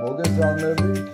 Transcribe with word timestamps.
მოგესალმებით. 0.00 1.08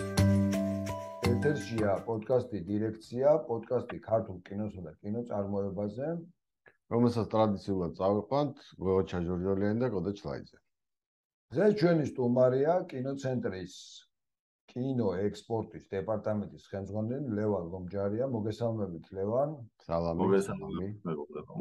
ეთერშია 1.29 1.95
პოდკასტი 2.06 2.59
დირექცია, 2.69 3.31
პოდკასტი 3.49 3.97
ქართულ 4.04 4.37
კინოსა 4.47 4.83
და 4.85 4.93
კინოწარმოებაზე, 5.01 6.11
რომელსაც 6.94 7.26
ტრადიციულად 7.33 7.97
წავიყვანთ 7.99 8.62
გოჩა 8.88 9.21
ჯორჯოლიანი 9.26 9.83
და 9.83 9.88
კოდა 9.94 10.12
ჩლაიძე. 10.21 10.58
დღეს 11.57 11.72
ჩვენი 11.80 12.04
სტუმარია 12.11 12.75
კინოცენტრის 12.93 13.75
კინო 14.71 15.08
ექსპორტის 15.26 15.84
დეპარტამენტის 15.97 16.65
ხელმძღვანელი 16.71 17.29
ლევან 17.41 17.65
ლომჯარია. 17.75 18.29
მოგესალმებით 18.37 19.07
ლევან. 19.19 19.57
სალამი. 19.87 20.21
მოგესალმებით. 20.23 20.95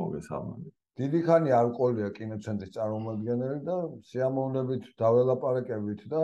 მოგესალმებით. 0.03 0.73
დიდი 1.01 1.19
ხანი 1.27 1.49
არ 1.59 1.69
ყოლია 1.77 2.09
კინოცენტრის 2.19 2.75
წარმომადგენელი 2.77 3.59
და 3.69 3.77
სიამოვნებით 4.09 4.83
დაველაპარაკებით 5.01 6.05
და 6.13 6.21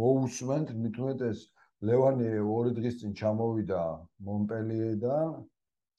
მოусვენთ 0.00 0.72
მithumetes 0.84 1.44
ლევანი 1.88 2.30
ორი 2.56 2.72
დღის 2.78 2.98
წინ 3.02 3.12
ჩამოვიდა 3.20 3.82
მონპელიედან 4.28 5.36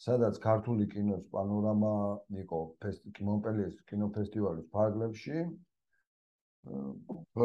სადაც 0.06 0.38
ქართული 0.48 0.86
კინოს 0.94 1.24
პანორამა 1.34 1.94
იყო 2.44 2.60
მონპელიეს 3.30 3.78
კინოფესტივალის 3.92 4.68
ფარგლებში 4.76 5.46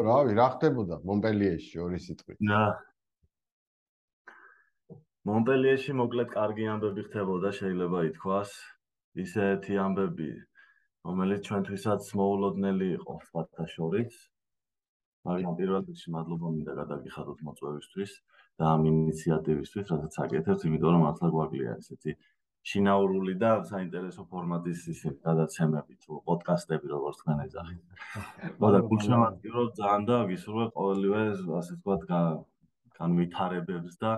რავი 0.07 0.35
რა 0.39 0.47
ხდებოდა 0.55 0.99
მონპელიეში 1.09 1.81
ორი 1.85 1.99
სიტყვით? 2.05 2.37
და 2.49 2.61
მონპელიეში 5.29 5.95
მოკლედ 6.01 6.29
კარგი 6.37 6.65
ამბები 6.75 7.05
ხდებოდა 7.09 7.51
შეიძლება 7.59 7.99
ითქვას. 8.11 8.51
ისეთი 9.23 9.75
ამბები 9.85 10.29
რომელიც 11.07 11.41
ჩვენთვისაც 11.47 12.07
მოულოდნელი 12.19 12.87
იყო 12.97 13.15
სხვათა 13.25 13.65
შორის 13.73 14.15
მაგრამ 15.27 15.57
პირველ 15.59 15.83
რიგში 15.87 16.13
მადლობა 16.15 16.47
მინდა 16.53 16.73
გადაგიხადოთ 16.81 17.39
მოწვევისთვის 17.47 18.11
და 18.59 18.63
ამ 18.75 18.81
ინიციატივისთვის, 18.91 19.85
რასაც 19.93 20.15
აკეთებთ, 20.23 20.65
იმიტომ 20.69 20.91
რომ 20.95 21.03
მართლა 21.07 21.29
გვაკლია 21.35 21.75
ესეთი 21.79 22.15
შინაურული 22.71 23.33
და 23.43 23.51
საინტერესო 23.69 24.23
ფორმატის 24.31 24.83
ისე 24.93 25.09
გადაცემები 25.27 25.95
თუ 26.03 26.19
პოდკასტები 26.27 26.91
როგორც 26.93 27.17
თქვენ 27.23 27.41
ეძახით. 27.45 27.81
მოდა 28.63 28.79
გულშემატკივრო 28.91 29.63
ძალიან 29.79 30.05
და 30.09 30.17
ვისურვებ 30.31 30.71
ყოველივე 30.79 31.23
ასე 31.59 31.73
ვთქვათ 31.79 32.03
განვითარებებს 32.99 33.99
და 34.03 34.11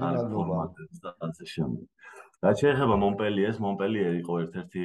კარგ 0.00 0.20
ფორმატებს 0.34 1.02
და 1.04 1.14
ასე 1.28 1.44
შემდეგ. 1.54 1.86
რაც 2.44 2.56
შეეხება 2.64 2.96
მონპელიეს, 3.04 3.56
მონპელიე 3.66 4.10
იყო 4.20 4.34
ერთ-ერთი 4.44 4.82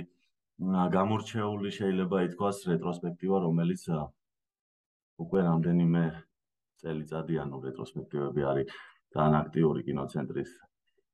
გამორჩეული 0.96 1.70
შეიძლება 1.80 2.18
ითქვას 2.30 2.58
რეტროსპექტივა, 2.72 3.38
რომელიც 3.48 3.84
უკვე 5.22 5.40
რამდენიმე 5.50 6.04
წელიწადი 6.84 7.40
ანუ 7.44 7.58
რეტროსპექტივები 7.68 8.42
არის 8.52 8.74
ძალიან 9.14 9.36
აქტიური 9.40 9.82
კინოცენტრის 9.88 10.52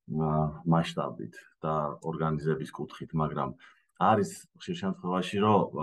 მასშტაბით 0.09 1.36
და 1.64 1.73
ორგანიზების 2.11 2.72
კუთხით, 2.73 3.11
მაგრამ 3.22 3.53
არის 4.00 4.30
ხშირ 4.64 4.75
შემთხვევაში 4.81 5.38
რომ 5.44 5.75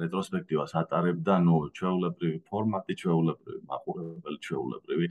რეტროსპექტივას 0.00 0.72
ატარებდა 0.80 1.34
ნუ 1.44 1.56
ჩვეულებრივი 1.76 2.38
ფორმატი, 2.48 2.94
ჩვეულებრივი 3.02 3.60
მაყურებელი, 3.70 4.38
ჩვეულებრივი 4.46 5.06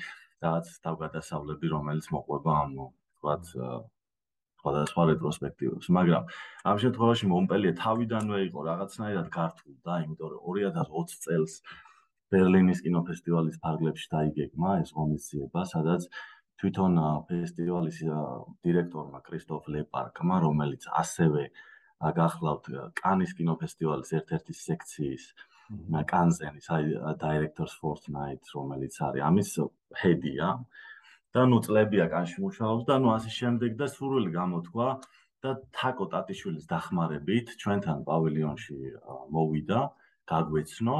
რაც 0.47 0.67
თავგადასავლები, 0.87 1.65
რომელიც 1.75 2.05
მოყვება 2.15 2.51
ამ 2.63 2.71
თქვათ 3.19 3.43
სხვადასხვა 4.59 5.03
რეტროსპექტივებს, 5.11 5.87
მაგრამ 5.97 6.23
ამ 6.69 6.77
შემთხვევაში 6.83 7.25
მონპელიე 7.33 7.73
თავიდანვე 7.83 8.39
იყო 8.47 8.59
რაღაცნაირად 8.69 9.27
გართულ 9.35 9.75
და 9.87 9.93
იმიტომ 10.03 10.29
რომ 10.31 10.41
2020 10.47 11.23
წელს 11.27 11.53
ბერლინის 12.33 12.83
კინოფესტივალის 12.85 13.57
ფარგლებში 13.63 14.07
დაიგეგმა 14.13 14.71
ეს 14.83 14.93
ღონისძიება, 14.97 15.63
სადაც 15.73 16.07
თვითონ 16.61 16.99
ფესტივალის 17.29 17.99
დირექტორმა 18.67 19.19
კრისტოფ 19.27 19.69
ლეპარკმა, 19.75 20.39
რომელიც 20.45 20.87
ასევე 21.03 21.43
გახლავთ 22.19 22.67
კანის 22.99 23.31
კინოფესტივალის 23.39 24.11
ერთ-ერთი 24.19 24.53
სექციის 24.59 25.23
კანზენის 26.11 26.67
დირექტორს 27.23 27.75
ფორტნაით, 27.81 28.43
რომელიც 28.55 28.93
არის 29.09 29.25
ამის 29.29 29.49
ჰედია. 30.03 30.47
და 31.29 31.45
ნუ 31.45 31.59
წლებია 31.65 32.05
კანში 32.09 32.41
მუშაობს 32.41 32.85
და 32.89 32.95
ნუ 33.01 33.09
ასე 33.13 33.31
შემდეგ 33.39 33.75
და 33.77 33.87
სურვილი 33.95 34.31
გამოთქვა 34.33 34.87
და 35.45 35.51
თაკო 35.77 36.05
ტატიშვილის 36.13 36.65
დახმარებით 36.71 37.53
ჩვენთან 37.61 37.99
პავილიონში 38.09 38.77
მოვიდა, 39.35 39.79
გაგვეცნო 40.31 40.97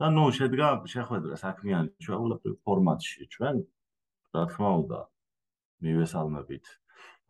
და 0.00 0.10
ნუ 0.16 0.24
შედგა 0.36 0.68
შეხვედრა 0.94 1.38
საქმიანი 1.44 1.90
ჩვეულებრივ 2.04 2.54
ფორმატში 2.66 3.26
ჩვენ 3.36 3.56
რა 4.36 4.44
თქმა 4.50 4.70
უნდა 4.82 5.00
მივესალმებით 5.86 6.66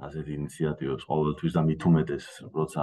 ასეთ 0.07 0.27
ინიციატივებს 0.37 1.05
ყოველთვის 1.11 1.57
და 1.57 1.63
უმეტეს 1.91 2.27
როცა 2.57 2.83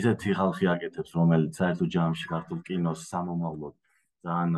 ისეთი 0.00 0.36
ხალხი 0.38 0.66
აკეთებს 0.74 1.10
რომელიც 1.18 1.52
საერთო 1.60 1.86
ჯამში 1.94 2.26
ქართულ 2.32 2.58
კინოს 2.68 3.00
სამომავლოდ 3.12 3.74
ძალიან 4.28 4.56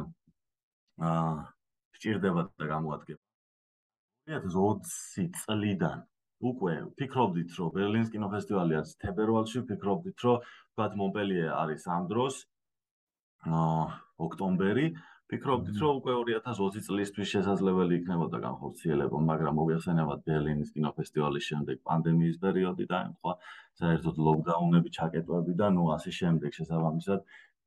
აა 1.11 1.35
სჭირდება 2.01 2.43
და 2.57 2.67
გამოადგება. 2.73 3.23
2020 4.31 5.37
წლიდან 5.43 5.99
უკვე 6.51 6.75
ფიქრობდით 6.97 7.51
რომ 7.59 7.73
ბერლინის 7.77 8.13
კინოფესტივალი 8.15 8.77
არის 8.81 8.93
თებერვალში 9.05 9.61
ფიქრობდით 9.71 10.25
რომ 10.25 10.47
თქვათ 10.47 10.97
მონპელიე 11.01 11.49
არის 11.63 11.85
ამ 11.97 12.07
დროს 12.13 12.39
ოქტომბერი. 13.47 14.87
ფიქრობდით 15.31 15.77
რომ 15.79 15.99
უკვე 16.01 16.15
2020 16.27 16.87
წლისთვის 16.87 17.29
შესაძლებელი 17.33 17.99
იქნებოდა 18.01 18.39
განხორციელება 18.45 19.19
მაგრამ 19.27 19.55
მოიხსენებათ 19.61 20.25
ბერლინის 20.27 20.73
კინოფესტივალის 20.75 21.45
შემდეგ 21.51 21.77
პანდემიის 21.87 22.41
პერიოდი 22.45 22.87
და 22.91 22.99
ახლა 23.11 23.35
საერთოდ 23.83 24.17
ლოკდაუნები 24.29 24.91
ჩაკეტვები 24.97 25.55
და 25.61 25.69
ნუ 25.77 25.85
ასე 25.97 26.11
შემდეგ 26.19 26.59
შესაბამისად 26.59 27.21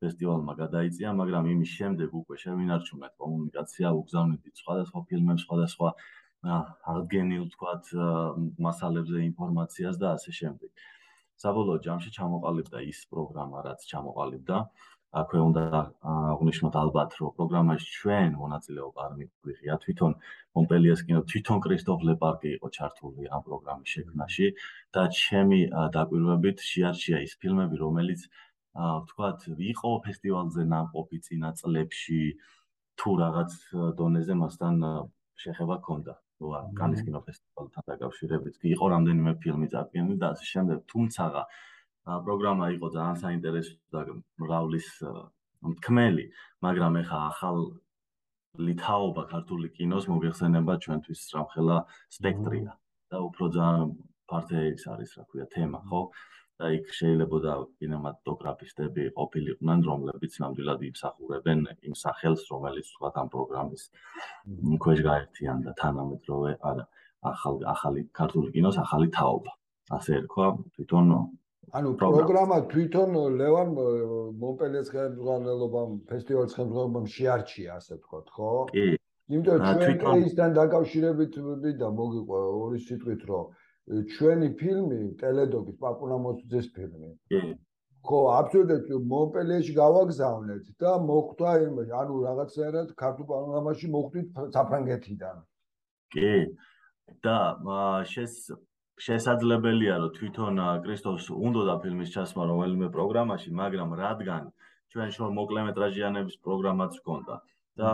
ფესტივალმა 0.04 0.54
გადაიწია 0.60 1.14
მაგრამ 1.20 1.48
იმის 1.54 1.70
შემდეგ 1.78 2.18
უკვე 2.20 2.36
შევინარჩუნეთ 2.44 3.12
კომუნიკაცია 3.24 3.94
უგზავნით 4.00 4.60
სხვადასხვა 4.60 5.00
ფილმებს 5.08 5.46
სხვადასხვა 5.48 5.88
აღდგენილ 6.44 7.44
თქვათ 7.54 7.84
მასალებზე 8.66 9.24
ინფორმაციას 9.32 9.96
და 10.02 10.12
ასე 10.16 10.32
შემდეგ. 10.40 10.70
საბოლოო 11.42 11.78
ჯამში 11.84 12.10
ჩამოყალიბდა 12.14 12.78
ის 12.92 12.98
პროგრამა 13.10 13.62
რაც 13.66 13.80
ჩამოყალიბდა 13.90 14.58
აქვე 15.20 15.40
უნდა 15.48 15.62
აღნიშნოთ 16.34 16.74
ალბათ, 16.82 17.10
რომ 17.20 17.34
პროგრამაში 17.38 17.88
ჩვენ 17.98 18.30
მონაწილეობა 18.42 19.00
არ 19.06 19.12
მიგვიღია 19.18 19.74
თვითონ 19.84 20.12
მონპელიეს 20.58 21.00
კინო, 21.06 21.20
თვითონ 21.30 21.58
კრისტოფ 21.66 22.00
ლეპარკი 22.08 22.48
იყო 22.56 22.68
ჩართული 22.78 23.22
ამ 23.34 23.42
პროგრამის 23.48 23.88
შექმნაში 23.94 24.46
და 24.94 25.02
ჩემი 25.20 25.60
დაკვირვებით 25.96 26.58
შეარჩია 26.70 27.18
ის 27.26 27.32
ფილმები, 27.40 27.76
რომელიც 27.84 28.20
ვთქვათ, 28.74 29.40
იყო 29.70 29.90
ფესტივალზე 30.04 30.62
ნამყოფი 30.74 31.18
წინა 31.26 31.50
წლებში 31.62 32.20
თუ 32.98 33.10
რაღაც 33.22 33.50
დონეზე 33.98 34.34
მასთან 34.42 34.74
შეხება 35.42 35.76
ჰქონდა. 35.78 36.14
ნუ 36.42 36.48
კანის 36.78 37.02
კინოფესტივალთან 37.06 37.82
დაკავშირებით 37.90 38.54
იყო 38.74 38.84
რამდენიმე 38.94 39.32
ფილმი 39.42 39.66
წარდგენილი 39.74 40.16
და 40.22 40.26
ასე 40.34 40.44
შემდეგ, 40.50 40.78
თუმცა 40.90 41.24
პროგრამა 42.04 42.66
იყო 42.76 42.88
ძალიან 42.96 43.16
საინტერესო 43.24 43.74
და 43.92 44.00
მრავლის 44.42 44.88
თქმელი, 45.64 46.24
მაგრამ 46.64 47.00
ეხა 47.00 47.18
ახალ 47.32 47.58
ლითაობა 48.60 49.22
ქართული 49.32 49.68
კინოს 49.76 50.04
მოიხსენება 50.12 50.74
ჩვენთვის 50.84 51.20
რამხელა 51.34 51.76
სპექტრია 52.16 52.72
და 53.10 53.16
უფრო 53.28 53.44
ძალიან 53.56 53.88
ფართეის 54.30 54.84
არის, 54.92 55.10
რა 55.18 55.24
ქვია, 55.30 55.46
თემა, 55.54 55.80
ხო? 55.88 56.02
და 56.54 56.70
იქ 56.70 56.86
შეიძლება 56.98 57.38
და 57.42 57.52
კინემატოგრაფისტები 57.82 59.02
ყოფილიყვნენ, 59.18 59.78
რომლებიც 59.90 60.32
ნამდვილად 60.42 60.80
იმსახურებენ 60.88 61.58
იმ 61.88 61.94
სახელს, 61.98 62.42
რომელიც 62.52 62.86
თქვა 62.94 63.10
ამ 63.22 63.28
პროგრამის 63.34 63.82
ქვეშ 64.84 64.98
გაერთიანდა 65.08 65.70
თანამედროვე 65.82 66.50
არა 66.70 66.84
ახალ 67.32 67.54
ახალი 67.74 68.00
ქართული 68.20 68.54
კინოს 68.54 68.78
ახალი 68.84 69.08
თაობა. 69.18 69.52
ასე 69.98 70.10
ერქვა 70.20 70.46
თვითონ 70.76 71.06
ანუ 71.72 71.90
პროგრამა 72.00 72.58
თვითონ 72.70 73.16
ლევან 73.40 73.70
მონპელიეს 74.42 74.88
ხელმძღვანელობამ 74.94 75.90
ფესტივალის 76.10 76.56
ხელმძღვანელობამ 76.58 77.06
შეარჩია 77.14 77.76
ასე 77.80 77.98
ვთქვათ 77.98 78.28
ხო? 78.36 78.50
კი. 78.74 78.86
იმიტომ 79.32 79.60
ჩვენ 79.64 79.94
კეისთან 80.04 80.56
დაკავშირებით 80.58 81.38
და 81.80 81.88
მოგიყვა 82.00 82.40
ორი 82.64 82.80
სიტყვით 82.88 83.22
რომ 83.30 83.44
ჩვენი 84.14 84.48
ფილმი 84.60 85.00
ტელედოგის 85.20 85.76
პაპუნამოსძეს 85.80 86.66
ფილმი. 86.76 87.10
კი. 87.32 87.40
ხო, 88.04 88.20
აბსოლუტურად 88.36 89.08
მონპელიეში 89.14 89.72
გავაგზავნეთ 89.80 90.64
და 90.80 90.92
მოხვდა 91.08 91.50
იმ 91.64 91.74
ანუ 92.00 92.14
რაღაცაერად 92.28 92.88
ქართულ 93.00 93.26
პანორამაში 93.32 93.88
მოხვდით 93.96 94.26
საფრანგეთიდან. 94.56 95.36
კი. 96.12 96.32
და 97.24 97.38
შეს 98.12 98.52
შესაძლებელია 99.02 99.94
რომ 100.02 100.12
თვითონ 100.18 100.60
კრისტოფს 100.84 101.26
უნდა 101.34 101.62
და 101.68 101.74
ფილმის 101.84 102.12
ჩასმა 102.14 102.44
რომელიმე 102.50 102.88
პროგრამაში, 102.96 103.50
მაგრამ 103.60 103.94
რადგან 104.00 104.52
ჩვენ 104.94 105.08
შორ 105.16 105.30
მოკლემეტრაჟიანების 105.38 106.36
პროგრამაც 106.46 106.98
ჰქონდა 107.00 107.36
და 107.80 107.92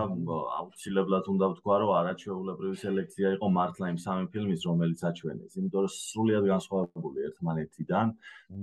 აუცილებლად 0.61 1.29
უნდა 1.33 1.47
ვთქვა, 1.53 1.77
რომ 1.83 1.91
არაჩვეულებრივი 1.99 2.81
სელექცია 2.81 3.29
იყო 3.37 3.49
მართლა 3.57 3.87
იმ 3.93 3.99
სამი 4.05 4.27
ფილმის, 4.35 4.67
რომელიც 4.69 5.05
აჩვენეს, 5.11 5.57
იმიტომ 5.61 5.87
რომ 5.87 5.95
სრულიად 5.95 6.49
განსხვავებული 6.51 7.25
ერთმანეთიდან 7.29 8.13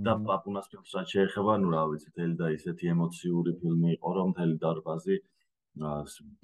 და 0.05 0.13
პაპუნას 0.27 0.69
ფილმს 0.73 0.93
რაც 0.97 1.15
შეეხება, 1.17 1.55
ну, 1.63 1.73
რა 1.73 1.83
ვიცი, 1.93 2.09
თელი 2.19 2.35
და 2.41 2.51
ისეთი 2.57 2.93
ემოციური 2.93 3.55
ფილმი 3.63 3.89
იყო, 3.97 4.13
რომ 4.19 4.35
თელი 4.37 4.55
დარბაზი 4.65 5.17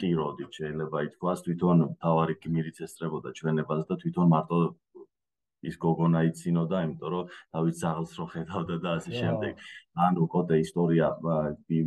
ტიროდი 0.02 0.50
შეიძლება 0.58 1.06
ითქვას, 1.10 1.46
თვითონ 1.46 1.86
თავარი 2.02 2.36
გმირიც 2.42 2.82
ესწრებოდა 2.88 3.30
ჩვენებას 3.38 3.86
და 3.90 3.96
თვითონ 4.02 4.28
მარტო 4.34 4.58
ის 5.70 5.76
გოგონა 5.86 6.20
იცინოდა, 6.30 6.78
იმიტომ 6.86 7.10
რომ 7.14 7.32
დავით 7.56 7.76
ზაღლს 7.82 8.14
რო 8.20 8.26
ხედავდა 8.34 8.76
და 8.84 8.90
ასე 9.00 9.12
შემდეგ. 9.22 9.54
ანუ 10.06 10.24
კოტე 10.34 10.56
ისტორია 10.66 11.08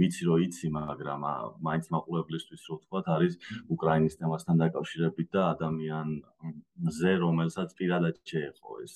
ვიცი 0.01 0.23
რომ 0.29 0.43
იცი, 0.47 0.67
მაგრამ 0.79 1.21
მაინც 1.67 1.85
მაყურებლისთვის 1.95 2.67
რო 2.71 2.75
ვთქვა, 2.81 3.01
არის 3.17 3.35
უკრაინის 3.75 4.19
თემასთან 4.21 4.57
დაკავშირებით 4.63 5.29
და 5.37 5.43
ადამიანზე, 5.55 7.11
რომელსაც 7.25 7.69
პირადად 7.79 8.15
შეეხო 8.31 8.73
ეს 8.87 8.95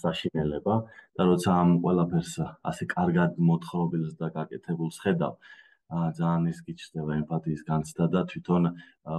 საშინელება 0.00 0.74
და 1.16 1.22
როცა 1.30 1.50
ამ 1.62 1.70
ყველაფერს 1.84 2.34
ასე 2.70 2.84
კარგად 2.92 3.38
მოთხრობილს 3.40 4.12
და 4.20 4.28
გაკეთებულს 4.36 5.00
ხედავ, 5.04 5.34
ძალიან 5.90 6.44
ის 6.50 6.58
გიჩნდება 6.66 7.14
ემპათიის 7.20 7.62
განცდა 7.70 8.06
და 8.14 8.20
თვითონ 8.32 8.68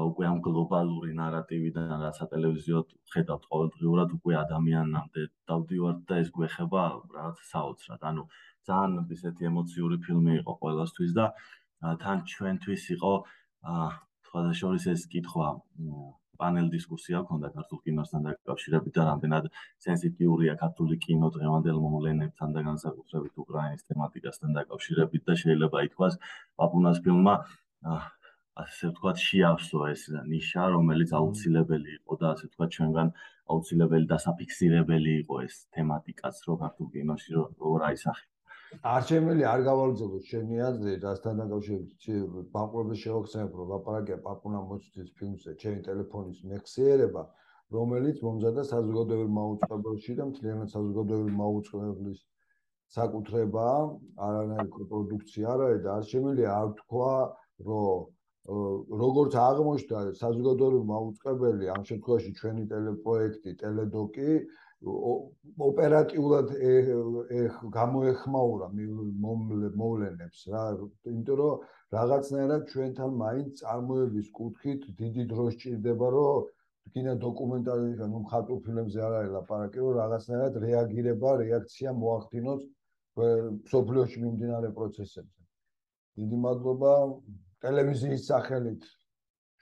უკვე 0.10 0.28
ამ 0.32 0.38
გლობალური 0.46 1.12
ნარატივიდან 1.20 1.90
რაც 2.04 2.22
ატელევიზიოდ 2.26 2.94
ხედავთ 3.16 3.48
ყოველდღიურად 3.52 4.16
უკვე 4.18 4.38
ადამიანამდე 4.44 5.26
დავდივართ 5.52 6.00
და 6.12 6.22
ეს 6.24 6.30
გვეხება 6.38 6.84
რაღაც 7.18 7.44
საოცრად. 7.52 8.00
ანუ 8.12 8.24
ძალიან 8.72 9.12
ისეთი 9.18 9.50
ემოციური 9.52 9.98
ფილმი 10.06 10.34
იყო 10.42 10.54
ყველასთვის 10.64 11.12
და 11.20 11.26
თან 12.06 12.18
ჩვენთვის 12.32 12.84
იყო 12.96 13.14
აა 13.76 13.92
სხვა 14.32 14.42
შორის 14.62 14.84
ეს 14.96 15.02
კითხვა 15.12 15.48
პანელ 16.42 16.70
დისკუსია 16.74 17.22
ქონდა 17.32 17.50
ქართულ 17.58 17.82
კინოსთან 17.88 18.28
დაკავშირებით 18.28 18.96
და 18.98 19.04
რამდენად 19.10 19.50
სენსიტიურია 19.86 20.56
ქართული 20.64 20.98
კინო 21.06 21.30
დღევანდელ 21.36 21.84
მოვლენებთან 21.86 22.56
და 22.56 22.66
განსაკუთრებით 22.70 23.44
უკრაინის 23.46 23.86
თემატიკასთან 23.92 24.58
დაკავშირებით 24.58 25.30
და 25.30 25.38
შეიძლება 25.44 25.86
ითქვას 25.90 26.18
პაპუნას 26.62 27.04
ფილმმა 27.06 27.36
ასე 28.62 28.90
ვთქვათ 28.92 29.22
შეავსო 29.26 29.86
ეს 29.92 30.02
ნიშა 30.32 30.64
რომელიც 30.74 31.14
აუცილებელი 31.20 31.94
იყო 31.98 32.18
და 32.24 32.34
ასე 32.34 32.50
ვთქვათ 32.50 32.76
ჩვენგან 32.76 33.14
აუცილებელი 33.56 34.10
დასაფიქსირებელი 34.12 35.14
იყო 35.22 35.40
ეს 35.48 35.56
თემატიკაც 35.78 36.44
რო 36.48 36.58
ქართულ 36.64 36.92
კინოში 36.96 37.40
რო 37.40 37.74
რაისახი 37.86 38.31
არჩემელი 38.72 39.44
არ 39.52 39.62
გავალძებოთ 39.68 40.28
შენი 40.32 40.60
აზრი 40.68 40.92
დასთან 41.04 41.42
დაკავშირებით 41.42 42.52
ბანკრობის 42.56 43.02
შეოხსენებ 43.04 43.58
რომ 43.60 43.72
ლაპარაკია 43.72 44.18
პაპუნა 44.28 44.62
მოწვდის 44.70 45.10
ფილმზე 45.20 45.56
ჩემი 45.64 45.84
ტელეფონის 45.88 46.40
მეხსიერება 46.52 47.24
რომელიც 47.78 48.22
მომზადა 48.28 48.64
საზოგადოებრივ 48.70 49.36
მაუწყებელში 49.40 50.16
და 50.22 50.30
მთლიანად 50.32 50.72
საზოგადოებრივ 50.76 51.36
მაუწყებლის 51.42 52.24
საკუთრება 52.96 53.68
არანაირი 54.30 54.74
კოპროდუქცია 54.78 55.52
არა 55.58 55.70
და 55.84 55.94
არჩემელი 56.00 56.50
არ 56.56 56.74
თქვა 56.80 57.14
რომ 57.68 58.10
როგორც 59.04 59.38
აღმოჩნდა 59.46 60.00
საზოგადოებრივ 60.24 60.84
მაუწყებელი 60.96 61.72
ამ 61.76 61.84
შემთხვევაში 61.92 62.32
ჩვენი 62.40 62.64
ტელეპროექტი 62.72 63.52
ტელედოკი 63.62 64.32
ოპერატიულად 64.82 66.48
გამოეხმაურა 67.76 68.68
მოვლენებს 69.82 70.40
რა. 70.50 70.64
იმიტომ 71.06 71.38
რომ 71.42 71.60
რაღაცნაირად 71.98 72.62
ჩვენთან 72.72 73.12
მაინც 73.22 73.62
წარმოების 73.62 74.28
კუთხით 74.38 74.82
დიდი 74.98 75.24
დრო 75.30 75.46
სჭირდება 75.54 76.08
რომ 76.18 76.50
კინო 76.94 77.14
დოკუმენტალიზება 77.22 78.08
ნუ 78.10 78.20
მხატვრულ 78.26 78.60
ფილმებზე 78.66 79.00
არ 79.06 79.14
არის 79.22 79.32
ლაპარაკი 79.38 79.80
რომ 79.86 79.94
რაღაცნაირად 80.02 80.54
რეაგირება 80.66 81.30
რეაქცია 81.44 81.90
მოახდინოს 82.02 82.62
სოფლიოში 83.72 84.18
მიმდინარე 84.24 84.70
პროცესებზე. 84.78 85.42
დიდი 86.18 86.38
მადლობა 86.46 86.94
ტელევიზიის 87.62 88.22
სახელით 88.32 88.84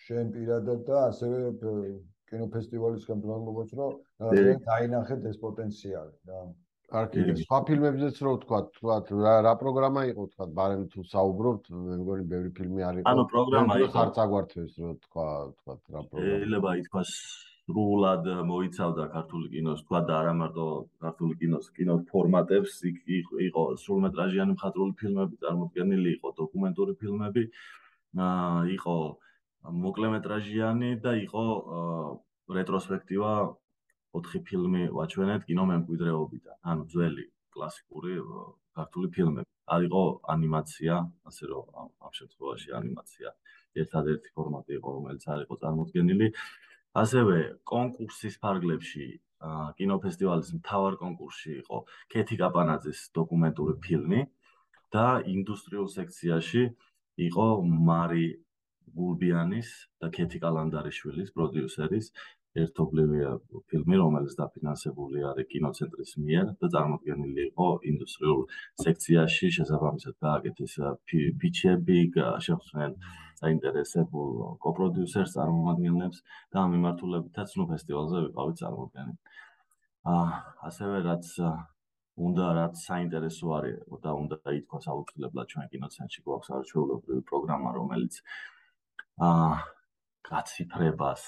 შენ 0.07 0.31
პირადად 0.31 0.79
და 0.87 0.97
ასევე 1.11 1.39
კინოფესტივალის 2.31 3.03
გამგებლობას 3.09 3.75
რომ 3.79 3.99
დაინახეთ 4.19 5.29
ეს 5.31 5.37
პოტენციალი 5.43 6.13
და 6.29 6.39
კარგი 6.89 7.35
სხვა 7.43 7.59
ფილმებზეც 7.69 8.17
რო 8.25 8.31
ვთქვა 8.37 8.59
თქვა 9.07 9.33
რა 9.45 9.53
პროგრამა 9.61 10.01
იყო 10.11 10.23
თქვა 10.31 10.45
ბარემ 10.57 10.87
თუ 10.93 11.03
საუბრობთ 11.11 11.69
მე 11.69 11.97
მგონი 12.01 12.25
ბევრი 12.31 12.49
ფილმი 12.57 12.81
არ 12.89 12.95
იყო. 13.01 13.11
ანუ 13.11 13.25
პროგრამა 13.33 13.77
იყო 13.83 13.91
ხარ 13.93 14.09
წაგვართვეს 14.17 14.73
რო 14.81 14.93
თქვა 15.05 15.27
თქვა 15.59 15.73
რა 15.93 16.01
პროგრამა. 16.09 16.25
შეიძლება 16.25 16.71
ითქვას 16.81 17.11
სრულად 17.69 18.25
მოიცავდა 18.49 19.05
ქართული 19.13 19.47
კინოს 19.53 19.85
თქვა 19.85 19.99
და 20.09 20.13
არა 20.19 20.33
მარტო 20.41 20.65
ქართული 21.05 21.33
კინოს 21.41 21.69
კინო 21.77 21.95
ფორმატებს 22.09 22.73
იყო 22.89 23.63
სრულმეტრაჟიანი 23.83 24.57
მხატვრული 24.57 24.93
ფილმები 25.01 25.35
წარმოდგენილი 25.45 26.09
იყო 26.17 26.29
დოკუმენტური 26.41 26.93
ფილმები 27.03 27.43
აა 28.25 28.65
იყო 28.77 28.97
მოკლემეტრაჟიანი 29.85 30.91
და 31.05 31.11
იყო 31.29 31.45
რეტროსპექტივა 32.57 33.33
4 34.17 34.41
ფილმი 34.47 34.83
ვაჩვენეთ 34.97 35.41
კინო 35.49 35.63
მემკვიდრეობიდან. 35.71 36.57
ანუ 36.69 36.83
ძველი 36.93 37.25
კლასიკური 37.53 38.13
ქართული 38.77 39.07
ფილმები. 39.15 39.47
არ 39.69 39.81
იყო 39.87 40.03
ანიმაცია, 40.33 40.93
ასე 41.29 41.43
რომ 41.51 41.65
ამ 42.05 42.11
შემთხვევაში 42.19 42.69
ანიმაცია 42.79 43.29
ერთადერთი 43.81 44.29
ფორმატი 44.35 44.71
იყო, 44.79 44.89
რომელიც 44.97 45.23
არ 45.33 45.39
იყო 45.45 45.55
წარმოქმნილი. 45.61 46.27
ასევე 47.03 47.37
კონკურსის 47.71 48.35
ფარგლებში 48.43 49.05
კინოფესტივალის 49.79 50.49
მთავარ 50.59 50.93
კონკურსში 51.03 51.51
იყო 51.61 51.77
კეთი 52.11 52.35
კაპანაძის 52.41 52.99
დოკუმენტური 53.15 53.75
ფილმი 53.85 54.21
და 54.95 55.05
ინდუსტრიულ 55.35 55.87
სექციაში 55.95 56.63
იყო 57.29 57.47
მარი 57.89 58.27
გულბიანის 58.97 59.69
და 60.01 60.09
კეთი 60.17 60.41
კალანდარიშვილის 60.43 61.29
პროდიუსერის 61.37 62.11
ერთობლივი 62.57 63.19
ფილმი, 63.69 63.95
რომელიც 64.01 64.33
დაფინანსებული 64.39 65.21
არის 65.29 65.47
კინოცენტრის 65.53 66.11
მიერ 66.25 66.45
და 66.61 66.69
წარმოქმნილი 66.73 67.43
იყო 67.49 67.67
ინდუსტრიულ 67.91 68.41
სექციაში, 68.83 69.49
შესაბამისად 69.57 70.15
გააკეთეს 70.25 70.73
ფიჩები, 71.09 71.99
შეხვდნენ 72.47 72.95
საინტერესებულ 73.39 74.31
კოპროდიუსერს 74.65 75.35
წარმოადგენლებს 75.37 76.23
და 76.53 76.63
ამ 76.63 76.73
მიმართულებითაც 76.75 77.49
ნუ 77.59 77.65
ფესტივალზე 77.73 78.23
ვიყავით 78.25 78.63
წარმოქმნილი. 78.63 79.13
აა 80.09 80.27
ასევე 80.69 80.97
რაც 81.05 81.27
უნდა 82.29 82.45
რაც 82.59 82.75
საინტერესო 82.89 83.47
არის 83.57 83.77
და 84.03 84.11
უნდა 84.21 84.37
ითქვას 84.59 84.85
აუცილებლად 84.91 85.47
ჩვენ 85.53 85.65
კინოცენტრში 85.71 86.21
გვაქვს 86.25 86.49
არჩეულებრივი 86.57 87.21
პროგრამა, 87.29 87.69
რომელიც 87.79 88.13
აა 89.29 89.53
გაციფრებას 90.29 91.23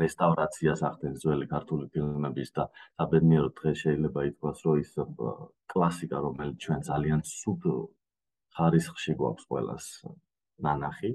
რესტავრაციას 0.00 0.80
ახდენს 0.88 1.22
ძველი 1.24 1.46
ქართული 1.52 1.86
ფილმების 1.94 2.50
და 2.58 2.64
საბედნიეროდ 2.74 3.54
დღეს 3.60 3.82
შეიძლება 3.84 4.24
ითქვას, 4.30 4.58
რომ 4.66 4.80
ის 4.82 4.90
კლასიკა, 5.74 6.18
რომელიც 6.26 6.56
ჩვენ 6.64 6.80
ძალიან 6.90 7.20
სუფ 7.30 7.68
ხარისხში 8.58 9.12
გვაქვს 9.20 9.48
ყოველას 9.50 9.86
ნანახი, 10.66 11.10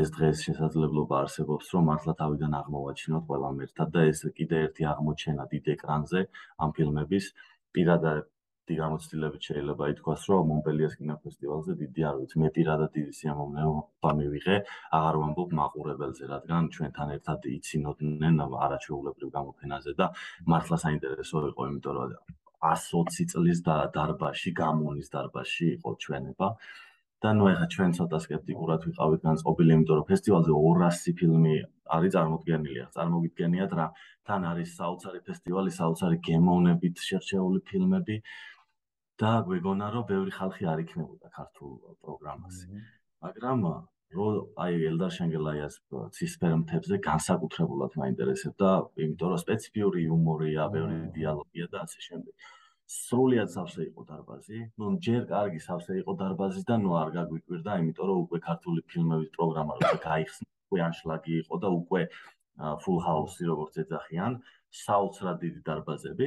ეს 0.00 0.12
დღეს 0.16 0.42
შესაძლებლობა 0.46 1.14
არსებობს, 1.22 1.70
რომ 1.74 1.88
მართლა 1.90 2.12
თავიდან 2.22 2.52
აღმოვაჩინოთ 2.60 3.24
ყველამ 3.30 3.62
ერთად 3.66 3.88
და 3.94 4.04
ეს 4.10 4.20
კიდე 4.38 4.60
ერთი 4.66 4.86
აღმოჩენა 4.92 5.46
დიდ 5.54 5.72
ეკრანზე 5.74 6.20
ამ 6.62 6.70
ფილმების 6.76 7.32
პირადად 7.74 8.30
დიდი 8.70 8.78
გამოცდილებით 8.86 9.46
შეიძლება 9.50 9.84
ითქვას, 9.90 10.22
რომ 10.30 10.42
მონპელიეს 10.50 10.92
კინოფესტივალზე 11.00 11.72
დიდი 11.80 12.02
არ 12.06 12.14
ვიცი, 12.18 12.36
მეტი 12.42 12.62
რა 12.68 12.74
და 12.82 12.86
დიდი 12.94 13.12
სიამოვნეობა 13.18 14.10
მივიღე, 14.18 14.56
აღარ 14.98 15.16
ვამბობ 15.22 15.50
მაყურებელზე, 15.60 16.24
რადგან 16.30 16.68
ჩვენთან 16.74 17.08
ერთად 17.16 17.48
იცინოდნენ 17.50 18.36
არაჩვეულებრივ 18.46 19.28
გამოფენაზე 19.38 19.92
და 19.98 20.06
მართლა 20.54 20.76
საინტერესო 20.84 21.36
იყო, 21.50 21.62
იმიტომ 21.70 21.94
რომ 21.98 22.14
120 22.60 23.34
წლის 23.34 23.58
დარბაში, 23.66 24.50
გამონის 24.62 25.08
დარბაში 25.10 25.66
იყო 25.74 25.90
ჩვენება. 26.06 26.48
და 27.20 27.30
ნუ 27.36 27.44
ახლა 27.52 27.66
ჩვენ 27.72 27.90
ცოტა 27.96 28.18
скеპტიკურად 28.24 28.80
ვიყავით 28.88 29.20
განწყობილი, 29.28 29.70
იმიტომ 29.76 29.96
რომ 29.98 30.04
ფესტივალზე 30.10 30.52
200 30.56 31.12
ფილმი 31.18 31.56
არის 31.96 32.14
წარმოდგენილი, 32.16 32.80
წარმოგიდგენიათ 32.96 33.72
რა, 33.76 33.86
თან 34.24 34.46
არის 34.50 34.70
საოცარი 34.78 35.20
ფესტივალი, 35.28 35.70
საოცარი 35.80 36.16
გემოვნებით 36.28 36.96
შერჩეული 37.08 37.60
ფილმები 37.68 38.16
და 39.20 39.32
გვეგონა 39.46 39.86
რომ 39.94 40.04
ბევრი 40.10 40.32
ხალხი 40.38 40.64
არ 40.72 40.78
იქნებოდა 40.84 41.28
ქართულ 41.38 41.72
პროგრამაზე. 42.04 42.66
მაგრამ 43.24 43.58
რო 44.16 44.26
აი 44.64 44.74
ელდარ 44.90 45.12
შენგელაიას 45.16 45.74
ცისფერმთებზე 46.16 46.96
განსაკუთრებულად 47.08 47.92
მაინტერესებდა, 48.02 48.70
იმიტომ 49.04 49.28
რომ 49.32 49.42
სპეციფიური 49.44 49.98
იუმორია, 50.06 50.62
ბევრი 50.74 50.96
დიალოგია 51.18 51.66
და 51.74 51.84
ასე 51.86 52.00
შემდეგ. 52.06 52.34
სრულიად 52.90 53.50
სავსე 53.54 53.82
იყო 53.86 54.02
დარბაზი. 54.10 54.60
ნუ 54.78 54.86
ჯერ 55.06 55.22
კარგი 55.30 55.60
სავსე 55.62 55.92
იყო 56.02 56.12
დარბაზი 56.22 56.62
და 56.70 56.76
ნუ 56.82 56.90
არ 57.02 57.10
გაგვიკვირდა, 57.16 57.72
იმიტომ 57.82 58.06
რომ 58.10 58.18
უკვე 58.26 58.38
ქართული 58.48 58.80
ფილმების 58.90 59.30
პროგრამა 59.36 59.72
როცა 59.78 59.98
გაიხსნა, 60.10 60.48
უკვე 60.66 60.80
ანშლაგი 60.88 61.34
იყო 61.42 61.54
და 61.62 61.68
უკვე 61.80 62.00
full 62.82 62.98
house-ი 63.06 63.44
როგორც 63.52 63.74
ეძახიან, 63.82 64.32
საოცრად 64.82 65.36
დიდი 65.44 65.60
დარბაზები. 65.68 66.26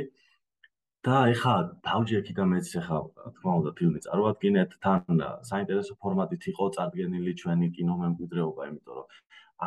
და 1.04 1.16
ეხა 1.34 1.54
დავჯექი 1.84 2.34
და 2.38 2.44
მეც 2.48 2.68
ეხა 2.80 2.98
თქმა 3.36 3.54
უნდა 3.60 3.72
ფილმი 3.78 4.00
წარვადგინეთ, 4.06 4.72
თან 4.84 5.24
საინტერესო 5.50 5.94
ფორმატით 6.00 6.44
იყო 6.52 6.66
წარდგენილი 6.76 7.34
ჩვენი 7.42 7.68
კინომემკვიდრეობა, 7.76 8.68
იმიტომ 8.72 8.96
რომ 9.00 9.08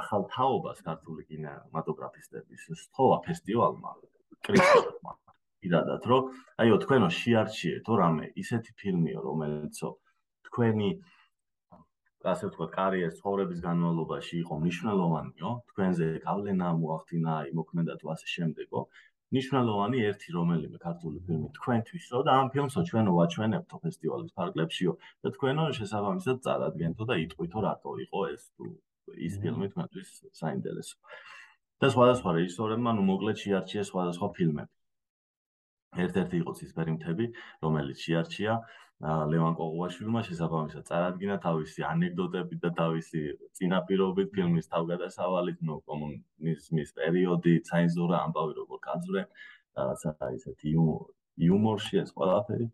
ახალ 0.01 0.23
თაობას 0.33 0.79
ქართული 0.87 1.23
კინემატოგრაფისტების 1.29 2.63
სთხოვა 2.85 3.17
ფესტივალმა 3.27 3.91
კრიტიკოსმა 4.49 5.13
ირადად 5.67 6.03
რომ 6.11 6.23
აიო 6.63 6.77
თქვენო 6.85 7.09
შეარჩიეთო 7.21 7.93
რამე. 8.01 8.27
ისეთი 8.43 8.73
ფილმიო 8.81 9.21
რომელიცო 9.29 9.89
თქვენი 10.49 10.89
ასე 12.33 12.45
ვთქვათ 12.49 12.71
კარიერის 12.79 13.19
ცხოვრების 13.21 13.61
განმავლობაში 13.67 14.35
იყო 14.43 14.55
მნიშვნელოვანიო. 14.63 15.51
თქვენზე 15.71 16.07
გავლენა 16.27 16.69
მოახდინა 16.81 17.35
იმოქმედა 17.53 17.95
თუ 18.01 18.07
ასე 18.15 18.27
შემდეგო 18.37 18.81
ნიშნულოვანი 19.35 20.03
ერთი 20.09 20.35
რომელიმე 20.39 20.79
ქართული 20.87 21.19
ფილმი 21.27 21.49
თქვენთვისო 21.59 22.23
და 22.27 22.37
ამ 22.41 22.51
ფილმსო 22.55 22.83
ჩვენო 22.91 23.13
ვაჩვენებთო 23.19 23.77
ფესტივალის 23.85 24.35
ფარგლებშიო 24.39 24.93
და 25.27 25.33
თქვენო 25.37 25.65
შესაბამისად 25.79 26.37
წარადგენთო 26.47 27.05
და 27.11 27.15
იტყვითო 27.27 27.59
რატო 27.67 27.91
იყო 28.07 28.21
ეს 28.35 28.45
თუ 28.55 28.71
ის 29.27 29.35
ფილმი 29.43 29.67
თქვენთვის 29.73 30.09
საინტერესო. 30.41 30.97
და 31.83 31.87
სხვადასხვა 31.93 32.31
რეჟისორებმა 32.39 32.91
ნუ 32.97 33.03
მოკლედ 33.11 33.37
შეარჩიეს 33.43 33.89
სხვადასხვა 33.93 34.29
ფილმები. 34.37 34.73
ერთ-ერთი 36.05 36.37
იყო 36.43 36.53
ცისფერი 36.59 36.93
მთები, 36.97 37.27
რომელიც 37.65 37.99
შეარჩია 38.07 38.53
ლევან 39.33 39.55
კოღუაშვილმა 39.61 40.21
შესაბამისად 40.29 40.85
წარადგინა 40.89 41.37
თავისი 41.47 41.81
ანეკდოტები 41.85 42.57
და 42.65 42.71
თავისი 42.81 43.21
წინაპირობით 43.59 44.29
ფილმის 44.37 44.67
თავგადასავალით, 44.73 45.59
ნუ 45.69 45.75
კომუნიზმის 45.91 46.91
პერიოდი, 46.97 47.55
ცენზურა, 47.69 48.17
ამბავი 48.25 48.53
როგორ 48.61 48.66
გაძვრე, 48.97 49.23
რაღაცა 49.77 50.33
ისეთი 50.41 50.75
იუმორში 51.37 52.01
ეს 52.01 52.11
ყველაფერი. 52.17 52.67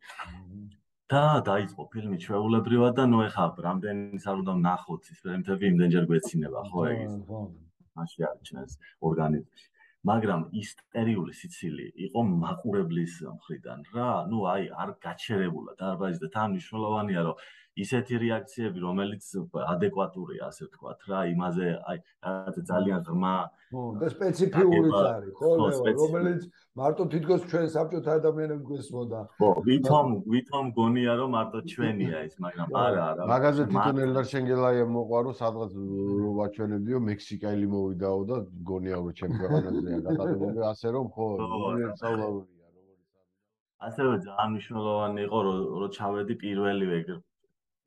და 1.12 1.45
დაიწყო 1.45 1.83
ფილმი 1.93 2.17
ჩვეულებრივად 2.25 2.95
და 2.97 3.05
ნუ 3.12 3.19
ეხა 3.29 3.45
რამდენი 3.67 4.19
სარ 4.25 4.37
უნდა 4.43 4.55
ნახოთ 4.67 5.11
ის 5.12 5.19
ფილმები 5.21 5.64
იმდენჯერ 5.73 6.05
გვეცინება 6.09 6.61
ხო 6.71 6.81
ეგ 6.88 7.00
ის? 7.05 7.14
მაშინ 7.99 8.23
არჩენს 8.33 8.73
ორგანიზმში. 9.09 9.67
მაგრამ 10.09 10.41
ისტერიული 10.62 11.33
სიცილი 11.41 11.87
იყო 12.07 12.21
მაყურებლის 12.45 13.14
მხრიდან 13.37 13.81
რა. 13.95 14.12
ნუ 14.31 14.38
აი 14.52 14.62
არ 14.83 14.91
გაჩერებულა 15.05 15.73
დარბაზი 15.83 16.19
და 16.25 16.29
თან 16.35 16.49
მნიშვნელოვანია 16.55 17.21
რომ 17.29 17.37
ისეთი 17.73 18.14
რეაქციები, 18.21 18.79
რომელიც 18.85 19.25
ადეკვატურია, 19.73 20.49
ასე 20.52 20.69
ვთქვათ, 20.69 21.00
რა, 21.09 21.21
იმაზე, 21.33 21.67
აი, 21.88 21.99
რაღაცა 22.21 22.62
ძალიან 22.69 23.00
ღრმა. 23.09 23.35
და 23.73 24.07
სპეციფიურიც 24.12 24.93
არის, 24.93 25.33
ხო, 25.41 25.50
რომელიც 25.57 26.43
მარტო 26.76 27.05
თითქოს 27.12 27.43
ჩვენ 27.49 27.67
საბჭოთა 27.73 28.12
ადამიანებს 28.21 28.64
გვესმოდა. 28.69 29.21
ხო, 29.41 29.49
ვითომ, 29.64 30.09
ვითომ 30.29 30.67
გონია, 30.76 31.12
რომ 31.17 31.31
მარტო 31.33 31.59
ჩვენია 31.73 32.19
ის, 32.29 32.35
მაგრამ 32.45 32.69
არა, 32.76 33.02
არა. 33.12 33.23
მაგაზე 33.33 33.62
თვითონ 33.73 33.97
ელდარ 34.05 34.26
შენგელაია 34.33 34.85
მოყვარო, 34.93 35.31
სადღაც 35.41 35.73
ვაჩვენებდიო, 36.38 36.99
მექსიკელი 37.09 37.67
მოვიდაო 37.73 38.21
და 38.29 38.37
გონია 38.69 38.97
რომ 39.00 39.12
ჩემ 39.17 39.33
ქვეყანაზეა 39.41 39.99
გადაღებული, 40.12 40.59
ასე 40.73 40.88
რომ 40.93 41.07
ხო, 41.17 41.26
უნივერსალურია, 41.73 42.29
როგორც 42.29 42.49
არის. 42.52 42.93
ასევე 43.88 44.14
ძალიან 44.29 44.49
მნიშვნელოვანი 44.52 45.21
იყო, 45.26 45.38
რომ 45.81 45.91
ჩავედი 45.97 46.35
პირველივე 46.45 46.99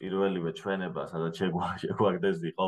პირველივე 0.01 0.51
ჩვენება, 0.59 1.07
სადაც 1.13 1.41
შეგვაგდეს 1.85 2.43
იყო 2.51 2.67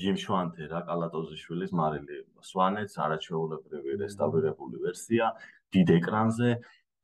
ჯიმ 0.00 0.16
შვანთე 0.22 0.66
რა 0.72 0.80
კალატოზიშვილის 0.88 1.72
მარილი 1.80 2.18
სვანეც 2.50 2.94
არაჩვეულებრივი 3.04 3.98
რესტავრირებული 4.02 4.80
ვერსია 4.84 5.32
დიდ 5.76 5.92
ეკრანზე 5.98 6.50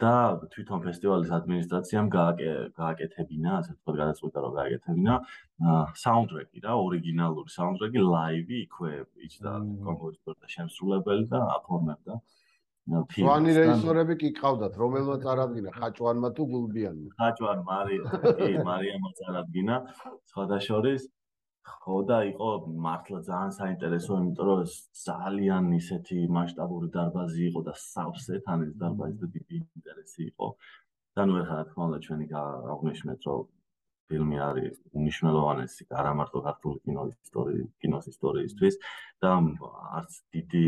და 0.02 0.12
თვითონ 0.52 0.80
ფესტივალის 0.84 1.30
ადმინისტრაციამ 1.38 2.08
გააკეთებინა, 2.14 3.50
ასე 3.58 3.74
ვთქვათ, 3.74 3.98
გადაწყვიტა 4.00 4.42
რომ 4.44 4.54
გააკეთებინა 4.58 5.14
საუნდტრეკი 6.02 6.64
რა, 6.64 6.72
ორიგინალური 6.86 7.54
საუნდტრეკი 7.56 8.02
ლაივი 8.14 8.56
იქვე 8.64 8.92
იჭდა 9.28 9.52
კომპოზიტორი 9.88 10.38
და 10.42 10.50
შემსრულებელი 10.56 11.28
და 11.30 11.40
აფორმებდა. 11.58 12.18
სვანი 12.84 13.52
რეჟისორები 13.56 14.14
კი 14.20 14.28
ყავდათ, 14.38 14.74
რომელმა 14.76 15.16
წარადგინა 15.24 15.70
ხაჭვანმა 15.72 16.28
თუ 16.36 16.44
გულბიანმა? 16.52 17.10
ხაჭვან 17.20 17.60
მარია, 17.68 18.02
კი, 18.40 18.52
მარიამა 18.68 19.10
წარადგინა. 19.20 19.76
სხვადასხვის 20.32 21.08
ხო 21.64 21.98
და 22.04 22.18
იყო 22.28 22.48
მართლა 22.84 23.18
ძალიან 23.24 23.52
საინტერესო, 23.56 24.12
იმიტომ 24.20 24.46
რომ 24.48 24.60
ძალიან 25.00 25.64
ისეთი 25.80 26.18
მასშტაბური 26.36 26.88
დარბაზი 26.92 27.42
იყო 27.48 27.60
და 27.68 27.74
სავსე 27.80 28.34
თან 28.44 28.68
ეს 28.68 28.74
დარბაზი 28.82 29.16
და 29.22 29.28
დიდი 29.32 29.56
ინტერესი 29.64 30.22
იყო. 30.28 30.48
და 31.14 31.22
ნუ 31.30 31.34
ეხლა 31.40 31.56
რა 31.58 31.64
თქმა 31.70 31.84
უნდა 31.88 31.98
ჩვენი 32.04 32.26
აღნიშნეთ 32.74 33.20
რომ 33.26 33.42
ფილმი 34.10 34.38
არის 34.46 34.74
უნიშნელოვანესი 35.00 35.86
არა 36.00 36.12
მარტო 36.20 36.42
ქართული 36.46 36.78
კინოს 36.84 37.12
ისტორიის 37.14 37.68
კინოს 37.84 38.08
ისტორიისთვის 38.12 38.78
და 39.24 39.32
არც 40.00 40.18
დიდი 40.36 40.64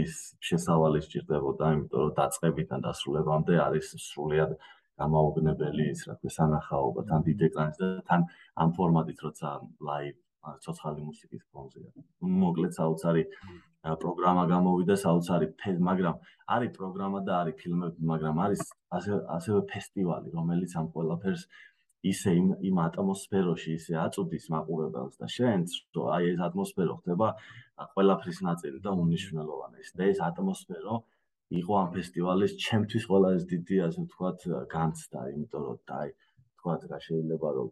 შესავალი 0.50 1.00
სჭირდებოდა 1.06 1.72
იმიტომ 1.76 2.04
რომ 2.06 2.14
დაწყებიდან 2.20 2.86
დასრულებამდე 2.88 3.54
არის 3.66 3.92
სრულიად 4.06 4.56
გამაოგნებელი 5.02 5.88
ის 5.92 6.06
რა 6.08 6.14
თქმა 6.20 6.32
სანახაობა 6.36 7.02
თან 7.10 7.26
დიდ 7.28 7.42
ეკრანზე 7.48 7.84
და 7.96 8.04
თან 8.10 8.22
ამ 8.64 8.70
ფორმატით 8.78 9.18
როცა 9.26 9.48
ლაივ 9.88 10.14
ცოცხალი 10.64 11.04
მუსიკის 11.08 11.42
ფონზეა 11.52 11.90
მოკლედ 12.42 12.72
საოცარი 12.78 13.24
პროგრამა 14.02 14.44
გამოვიდა 14.52 14.96
საოცარი 15.02 15.48
მაგრამ 15.88 16.16
არის 16.56 16.72
პროგრამა 16.78 17.20
და 17.28 17.32
არის 17.42 17.56
ფილმები 17.60 18.08
მაგრამ 18.12 18.40
არის 18.46 18.62
ასე 18.98 19.18
ასევე 19.36 19.60
ფესტივალი 19.72 20.34
რომელიც 20.38 20.76
ამ 20.80 20.86
ყველაფერს 20.94 21.42
ისე 22.12 22.32
იმ 22.40 22.48
იმ 22.68 22.76
ატმოსფეროში 22.86 23.70
ისე 23.78 23.94
აწუდის 24.04 24.46
მაყურებელს 24.54 25.16
და 25.22 25.28
შენც 25.36 25.76
რომ 25.96 26.10
აი 26.16 26.30
ეს 26.32 26.40
ატმოსფერო 26.46 26.94
ხდება 27.00 27.28
ყველაფრის 27.94 28.38
ნაწილი 28.48 28.78
და 28.86 28.94
უნიშნელოვანესი 29.04 29.92
და 30.00 30.08
ეს 30.12 30.20
ატმოსფერო 30.28 30.94
იყო 31.60 31.72
ამ 31.82 31.88
ფესტივალის 31.96 32.52
ჩემთვის 32.66 33.04
ყველაზე 33.10 33.44
დიდი 33.52 33.76
ასე 33.86 34.00
ვთქვათ 34.06 34.38
განცდა 34.74 35.20
იმიტომ 35.32 35.62
რომ 35.66 35.78
და 35.90 35.98
აი 36.02 36.10
ვთქვათ 36.12 36.82
რა 36.90 36.98
შეიძლება 37.06 37.48
რომ 37.58 37.68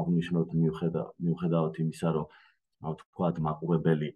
აღნიშნოთ 0.00 0.54
მიუხედავ 0.60 1.08
მიუხედავად 1.26 1.80
იმისა 1.84 2.08
რომ 2.16 2.26
ვთქვათ 2.90 3.36
მაყურებელი 3.46 4.10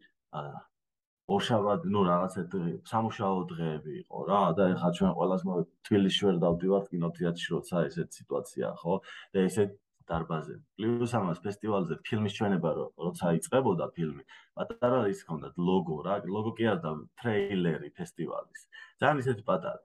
ორშაბათ, 1.25 1.87
ну, 1.89 2.01
რაღაცა 2.05 2.43
სამუშაო 2.91 3.39
დღეები 3.53 3.93
იყო 4.05 4.19
რა 4.29 4.43
და 4.59 4.65
ეხლა 4.75 4.91
ჩვენ 4.99 5.13
ყველას 5.19 5.43
თბილისში 5.89 6.23
ვერ 6.29 6.37
დავდივართ 6.45 6.87
კინოთეატრში, 6.93 7.49
როცა 7.57 7.77
ესეთ 7.89 8.09
სიტუაციაა, 8.19 8.75
ხო? 8.83 8.95
და 9.33 9.39
ესეთ 9.49 9.71
დარბაზე. 10.05 10.55
პლუს 10.77 11.13
ამას 11.17 11.39
ფესტივალზე 11.45 11.95
ფილმის 12.05 12.35
ჩვენება 12.37 12.71
როცა 12.77 13.33
იწყებოდა 13.41 13.87
ფილმი, 13.97 14.25
პატარა 14.53 14.99
ის 15.09 15.25
ჰქონდა 15.25 15.49
ლოგო 15.57 15.97
რა, 16.05 16.15
ლოგო 16.29 16.53
კი 16.59 16.65
არა 16.73 16.81
და 16.85 16.93
ტრეილერი 17.21 17.89
ფესტივალის. 17.97 18.61
ძალიან 19.01 19.23
ისეთი 19.25 19.43
პატარა. 19.49 19.81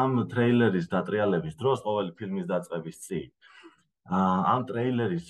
ამ 0.00 0.12
ტრეილერის 0.30 0.86
დატრიალების 0.94 1.58
დროს 1.58 1.82
ყოველი 1.86 2.14
ფილმის 2.18 2.46
დაწყების 2.54 2.96
წინ 3.06 3.26
ამ 4.04 4.64
ტრეილერის 4.68 5.28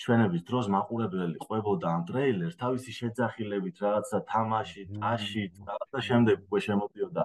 ჩვენების 0.00 0.42
დროს 0.48 0.68
მაყურებელი 0.74 1.36
ყვებოდა 1.44 1.88
ამ 1.92 2.02
ტრეილერს 2.08 2.56
თავისი 2.62 2.92
შეძახილებით 2.98 3.82
რაღაცა 3.84 4.18
თამაში, 4.32 4.82
ტაში, 4.96 5.44
რაღაცა 5.68 6.00
შემდეგ 6.08 6.36
უკვე 6.48 6.60
შემოდიოდა 6.68 7.24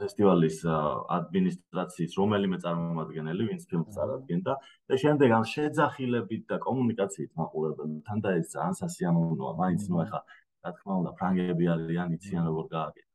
ფესტივალის 0.00 0.56
ადმინისტრაციის 1.16 2.16
რომელიმე 2.20 2.58
წარმომადგენელი, 2.64 3.46
ვინც 3.50 3.62
ფილმს 3.70 3.94
წარადგენდა 3.94 4.56
და 4.90 4.98
შემდეგ 5.04 5.36
ამ 5.38 5.44
შეძახილებით 5.54 6.42
და 6.50 6.58
კომუნიკაციით 6.66 7.30
მაყურებელთან 7.38 8.18
და 8.26 8.34
ეს 8.40 8.50
ძალიან 8.56 8.74
სასიამოვნოა, 8.82 9.52
მაინც 9.62 9.86
ნუ 9.94 10.02
ახლა 10.04 10.20
რა 10.66 10.70
თქმა 10.74 10.94
უნდა 11.00 11.10
ფრანგები 11.22 11.70
არიან, 11.76 12.18
იციან 12.18 12.44
როგორ 12.50 12.66
გააკეთეს 12.74 13.09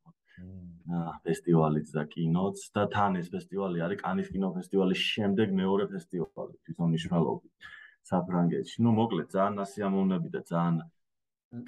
ფესტივალიც 1.26 1.92
და 1.98 2.04
კინოც 2.14 2.64
და 2.76 2.84
თან 2.96 3.20
ეს 3.22 3.30
ფესტივალი 3.36 3.84
არის 3.86 4.02
კანის 4.02 4.28
კინოფესტივალის 4.36 5.02
შემდეგ 5.14 5.56
მეორე 5.62 5.86
ფესტივალი 5.94 6.56
თვითონ 6.66 6.92
მნიშვნელობით 6.92 7.70
საფრანგეთში. 8.12 8.78
ნუ 8.86 8.92
მოკლედ 9.00 9.28
ძალიან 9.36 9.64
ასიამოვნები 9.66 10.30
და 10.36 10.42
ძალიან 10.52 10.76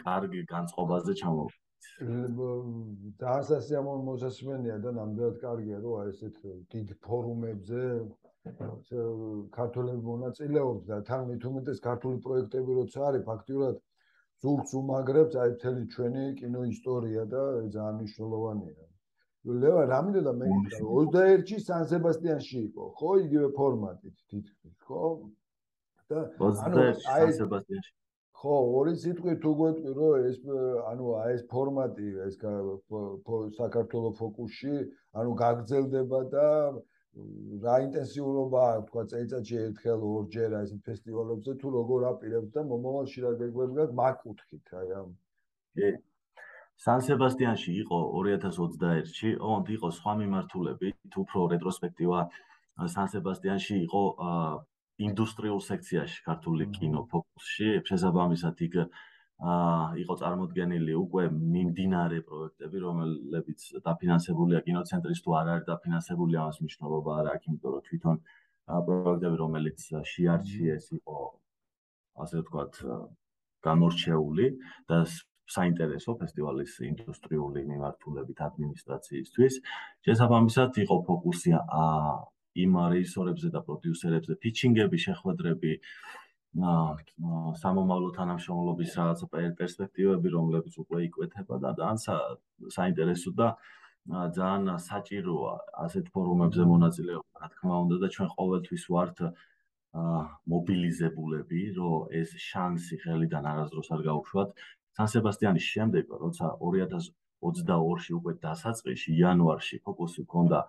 კარგი 0.04 0.42
განწყობაზე 0.54 1.14
ჩამოვიდა. 1.22 1.64
ძალიან 3.22 3.58
ასიამოვნო 3.58 4.04
მოსასმენია 4.12 4.78
და 4.86 4.90
ნამდვილად 5.00 5.36
კარგია 5.46 5.78
რომ 5.84 5.94
აი 6.02 6.10
ესეთ 6.14 6.38
დიდ 6.74 6.88
ფორუმებზე 7.06 7.84
ქართულები 9.58 10.04
მონაწილეობს 10.12 10.84
და 10.90 10.98
თან 11.10 11.22
მით 11.30 11.44
უმეტეს 11.50 11.80
ქართული 11.88 12.18
პროექტები 12.26 12.72
როცა 12.80 13.00
არის 13.10 13.24
ფაქტიურად 13.30 13.76
ზურგს 14.44 14.72
უმაგრებს 14.80 15.36
აი 15.44 15.50
მთელი 15.56 15.84
ჩვენი 15.94 16.24
კინოისტორია 16.42 17.24
და 17.34 17.42
ძალიან 17.74 17.96
მნიშვნელოვანია. 18.00 18.86
ლევა 19.64 19.84
რა 19.90 20.00
მინდოდა 20.06 20.34
მე 20.40 20.48
21-ში 20.78 21.58
სან 21.68 21.84
სებასტიანში 21.92 22.58
იყო 22.68 22.84
ხო? 23.00 23.12
იგივე 23.26 23.48
ფორმატით 23.58 24.16
თითქმის 24.30 24.76
ხო? 24.88 25.04
და 26.12 26.20
ანუ 26.68 26.84
აი 27.16 27.32
სებასტიანში. 27.40 27.92
ხო 28.38 28.56
ორი 28.80 28.94
სიტყვი 29.02 29.34
თუ 29.44 29.52
გვეტყვი 29.60 29.92
რომ 29.98 30.26
ეს 30.30 30.38
ანუ 30.92 31.06
აი 31.22 31.32
ეს 31.38 31.44
ფორმატი 31.54 32.10
ეს 32.28 32.36
საქართველოს 33.58 34.16
ფოკუსში 34.22 34.76
ანუ 35.18 35.32
გაგრძელდება 35.42 36.20
და 36.36 36.46
რა 37.64 37.76
ინტენსიურობა 37.86 38.64
აქვს 38.74 38.88
თქვა 38.90 39.04
წელიწადში 39.12 39.56
ერთხელ 39.62 40.04
ორჯერ 40.10 40.56
აი 40.58 40.68
ეს 40.68 40.74
ფესტივალებზე 40.88 41.56
თუ 41.62 41.68
როგორ 41.78 42.06
აპირებთ 42.12 42.52
და 42.58 42.64
მომავალში 42.72 43.24
რა 43.26 43.32
გეგვებგათ 43.42 43.96
მაგკუთხით 44.02 44.74
აი 44.82 44.94
ამ. 45.02 45.10
კი. 45.78 45.90
სან 46.86 47.00
სებასტიანში 47.08 47.72
იყო 47.82 47.98
2021-ში, 48.22 49.30
ოღონდ 49.42 49.70
იყო 49.78 49.90
სხვა 49.98 50.14
მიმართულები, 50.22 50.90
თუ 51.14 51.18
უფრო 51.26 51.46
რეტროსპექტივა 51.54 52.20
სან 52.94 53.08
სებასტიანში 53.14 53.76
იყო 53.88 54.04
ინდუსტრიულ 55.08 55.62
სექციაში 55.70 56.20
ქართული 56.28 56.70
კინო 56.78 57.02
ფოკუსში, 57.10 57.70
შესაბამისად 57.90 58.62
იქ 58.68 58.78
იყო 59.38 60.14
წარმოქმნილი 60.18 60.94
უკვე 60.98 61.24
მიმდინარე 61.30 62.20
პროექტები, 62.26 62.78
რომლებიც 62.82 63.60
დაფინანსებულია 63.86 64.60
კინოცენტრის 64.66 65.20
თუ 65.22 65.30
არ 65.38 65.48
არის 65.54 65.66
დაფინანსებული, 65.70 66.34
ამას 66.42 66.58
მნიშვნელობა 66.64 67.12
არ 67.22 67.26
აქვს, 67.34 67.46
იმიტომ 67.48 67.72
რომ 67.78 67.84
თვითონ 67.88 68.16
პროექტები, 68.88 69.36
რომელიც 69.38 69.80
შეარჩიეს, 70.14 70.86
იყო 70.98 71.18
ასე 72.18 72.36
ვთქვათ, 72.42 72.74
გამორჩეული 73.62 74.48
და 74.90 74.98
საინტერესო 75.48 76.12
ფესტივალის 76.20 76.74
ინდუსტრიული 76.92 77.62
მიმართულებით 77.72 78.40
ადმინისტრაციისთვის. 78.48 79.54
შესაბამისად 80.04 80.72
იყო 80.84 80.96
ფოკუსი 81.08 81.52
ა 81.56 81.86
იმ 82.58 82.74
რეჟისორებზე 82.94 83.48
და 83.54 83.60
პროდიუსერებზე 83.64 84.34
ფიჩინგები, 84.44 84.98
შეხვედრები, 85.08 85.72
სამომავლო 86.58 88.10
თანამშრომლობის 88.18 88.96
რაღაც 88.98 89.20
პერსპექტივები, 89.60 90.30
რომლებიც 90.34 90.78
უკვე 90.84 91.04
იკვეთება 91.08 91.60
და 91.62 91.74
ძალიან 91.78 92.00
საინტერესო 92.78 93.34
და 93.38 93.50
ძალიან 94.08 94.80
საჭიროა 94.88 95.54
ასეთ 95.86 96.10
ფორუმებზე 96.16 96.64
მონაწილეობა, 96.72 97.30
რა 97.44 97.48
თქმა 97.54 97.76
უნდა 97.86 97.96
და 98.04 98.08
ჩვენ 98.16 98.30
ყოველთვის 98.38 98.84
ვართ 98.96 99.18
მობილიზებულები, 100.54 101.62
რომ 101.78 102.10
ეს 102.22 102.30
შანსი 102.48 102.96
ხელიდან 103.04 103.44
არასდროს 103.52 103.90
არ 103.94 104.02
გაუშვათ 104.08 104.50
სან 104.98 105.08
სებასტიანის 105.14 105.66
შემდეგ, 105.74 106.06
როცა 106.24 106.46
2022-ში 106.64 108.12
უკვე 108.18 108.34
დასაწყისში 108.46 109.10
იანვარში 109.22 109.78
ფოკუსი 109.86 110.22
ჰქონდა 110.26 110.60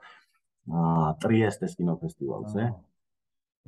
აა 0.68 1.08
ტრიესტეს 1.24 1.72
კინოფესტივალზე. 1.80 2.62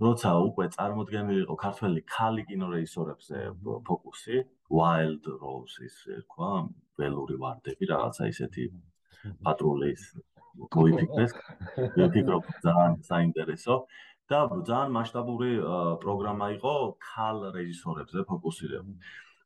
როცა 0.00 0.30
უკვე 0.48 0.66
წარმოდგენილი 0.74 1.40
იყო 1.44 1.54
ქართველი 1.60 2.00
ქალი 2.08 2.42
კინორეჟისორებზე 2.48 3.38
ფოკუსი, 3.88 4.36
Wild 4.72 5.24
Roses, 5.42 5.96
თქვა, 6.24 6.50
ველური 6.96 7.36
ვარდები, 7.42 7.84
რაღაცა 7.92 8.28
ისეთი 8.32 8.64
პატრულის 9.44 10.02
მოიფიქრეს. 10.76 11.32
ვიფიქრობ 11.96 12.44
ძალიან 12.64 12.94
საინტერესო 13.10 13.76
და 14.30 14.38
ძალიან 14.70 14.90
მასშტაბური 14.96 15.52
პროგრამა 16.04 16.46
იყო 16.56 16.74
ქალ 17.10 17.36
რეჟისორებზე 17.56 18.24
ფოკუსირებული. 18.30 18.98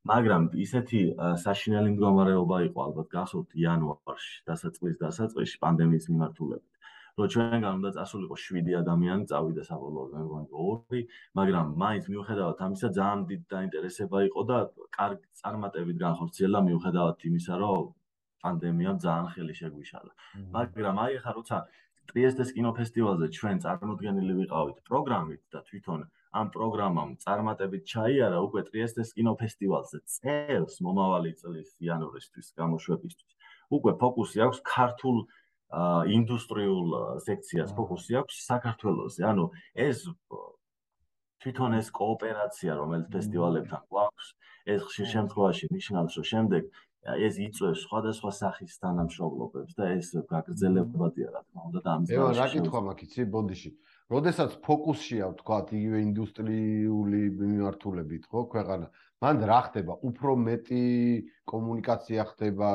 მაგრამ 0.04 0.42
ისეთი 0.60 1.00
საშინელი 1.40 1.90
მდგომარეობა 1.96 2.56
იყო 2.68 2.78
ალბათ 2.86 3.06
გახსოვთ 3.16 3.48
იანვარში 3.56 4.34
დასაწყის 4.50 4.96
დასაწყისში 5.02 5.56
პანდემიის 5.64 6.08
მიმართულებით 6.12 6.73
რომ 7.18 7.28
ჩვენგან 7.34 7.72
უნდა 7.78 7.90
წასულიყო 7.96 8.36
7 8.44 8.70
ადამიანი 8.82 9.28
წავიდა 9.30 9.62
საბოლოოდ 9.70 10.10
მე 10.14 10.22
მგონი 10.24 10.48
2 10.54 11.02
მაგრამ 11.38 11.66
მაინც 11.82 12.04
მიუხედავად 12.14 12.62
ამისა 12.66 12.88
ძალიან 12.98 13.20
დიდი 13.30 13.46
დაინტერესება 13.54 14.18
იყო 14.28 14.40
და 14.50 14.58
კარგი 14.98 15.28
წარმატებით 15.42 15.96
განხორციელდა 16.06 16.60
მიუხედავად 16.68 17.16
იმისა 17.30 17.54
რომ 17.62 17.86
პანდემიამ 18.44 18.98
ძალიან 19.04 19.26
ხელი 19.34 19.54
შეგვიშალა 19.60 20.12
მაგრამ 20.58 20.96
აი 21.04 21.12
ახლა 21.20 21.32
როცა 21.38 21.56
ტრიესტეს 22.10 22.50
კინოფესტივალზე 22.58 23.26
ჩვენ 23.36 23.56
წარმოდგენილი 23.64 24.34
ვიყავით 24.40 24.78
პროგრამით 24.88 25.42
და 25.54 25.60
თვითონ 25.68 26.00
ამ 26.40 26.50
პროგრამამ 26.54 27.10
წარმატებით 27.24 27.82
ჩაიარა 27.92 28.38
უკვე 28.46 28.62
ტრიესტეს 28.68 29.14
კინოფესტივალზე 29.18 29.98
წელს 30.14 30.74
მომავალი 30.86 31.32
წლის 31.40 31.68
იანვრისთვის 31.86 32.46
გამოშვებისთვის. 32.60 33.34
უკვე 33.76 33.92
ფოკუსი 34.02 34.42
აქვს 34.46 34.58
ქართულ 34.74 35.16
ინდუსტრიულ 35.72 36.88
სექციას, 37.24 37.70
ფოკუსი 37.74 38.18
აქვს 38.20 38.34
საქართველოსზე. 38.50 39.22
ანუ 39.26 39.44
ეს 39.74 40.06
თვითონ 41.42 41.70
ეს 41.80 41.88
კოოპერაცია, 41.90 42.72
რომელიც 42.80 43.06
ფესტივალებთან 43.14 43.82
გვაქვს, 43.90 44.26
ეს 44.64 44.80
ხშირ 44.88 45.06
შემთხვევაში 45.14 45.64
ნიშნავს, 45.76 46.12
რომ 46.16 46.26
შემდეგ 46.32 46.62
ეს 47.04 47.34
იწვევს 47.36 47.80
სხვადასხვა 47.84 48.30
სახის 48.32 48.72
თანამშრომლობებს 48.80 49.72
და 49.76 49.84
ეს 49.92 50.08
გაგრძელებადია, 50.24 51.28
რა 51.36 51.40
თქმა 51.44 51.60
უნდა, 51.68 51.80
და 51.84 51.90
ამის 51.94 52.08
გამო. 52.08 52.16
ევა, 52.16 52.30
რა 52.38 52.46
კითხვა 52.54 52.80
მაქვს, 52.80 53.04
იცი, 53.04 53.22
ბოდიში. 53.34 53.70
როდესაც 54.12 54.56
ფოკუსია 54.64 55.28
ვთქვათ 55.32 55.70
იგივე 55.76 55.98
ინდუსტრიული 56.04 57.20
მიმართულებით 57.40 58.26
ხო 58.28 58.40
ქვეყანა 58.52 58.86
მან 59.24 59.36
რა 59.48 59.60
ხდება 59.68 59.94
უფრო 60.04 60.32
მეტი 60.44 60.84
კომუნიკაცია 61.48 62.26
ხდება 62.32 62.68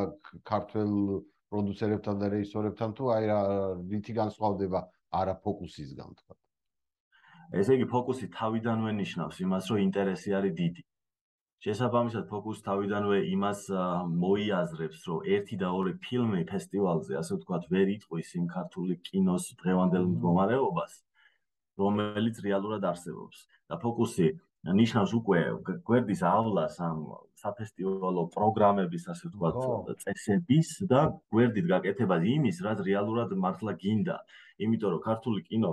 ქართულ 0.49 0.93
პროდიუსერებთან 1.53 2.21
და 2.21 2.33
რეჟისორებთან 2.35 2.89
თუ 2.99 3.15
აი 3.15 3.23
რა 3.31 3.39
რითი 3.93 4.13
განსხვავდება 4.21 4.85
არა 5.21 5.33
ფოკუსისგან 5.45 6.13
ვთქვათ 6.13 6.39
ესე 7.49 7.75
იგი 7.79 7.85
ფოკუსი 7.89 8.27
თავიდანვე 8.35 8.91
ნიშნავს 8.99 9.37
იმას 9.41 9.67
რომ 9.71 9.79
ინტერესი 9.83 10.33
არის 10.39 10.53
დიდი. 10.61 10.83
შესაბამისად 11.65 12.25
ფოკუსი 12.29 12.61
თავიდანვე 12.67 13.17
იმას 13.35 13.61
მოიაზრებს 14.23 14.99
რომ 15.09 15.25
ერთი 15.37 15.55
და 15.63 15.71
ორი 15.79 15.93
ფილმი 16.05 16.43
ფესტივალზე 16.51 17.17
ასე 17.21 17.31
ვთქვათ 17.39 17.65
ვერ 17.73 17.87
იტყვის 17.95 18.29
იმ 18.39 18.45
ქართული 18.53 18.99
კინოს 19.09 19.49
დღევანდელ 19.63 20.05
მდგომარეობას 20.11 20.93
რომელიც 21.81 22.35
რეალურად 22.45 22.85
არსებობს. 22.91 23.37
და 23.69 23.75
ფოკუსი 23.81 24.27
ნიშნავს 24.67 25.11
უკვე 25.15 25.41
გვერდის 25.87 26.21
ავლას 26.29 26.79
ამ 26.83 26.97
საფესტივალო 27.41 28.23
პროგრამების 28.35 29.05
ასე 29.13 29.29
ვთქვათ 29.29 30.01
წესების 30.03 30.71
და 30.91 31.03
გვერდით 31.31 31.69
გაკეთებას 31.71 32.25
იმის 32.35 32.59
რაც 32.67 32.81
რეალურად 32.89 33.31
მართლა 33.45 33.73
გინდა. 33.83 34.17
იმიტომ 34.65 34.91
რომ 34.93 35.01
ქართული 35.05 35.41
კინო 35.47 35.71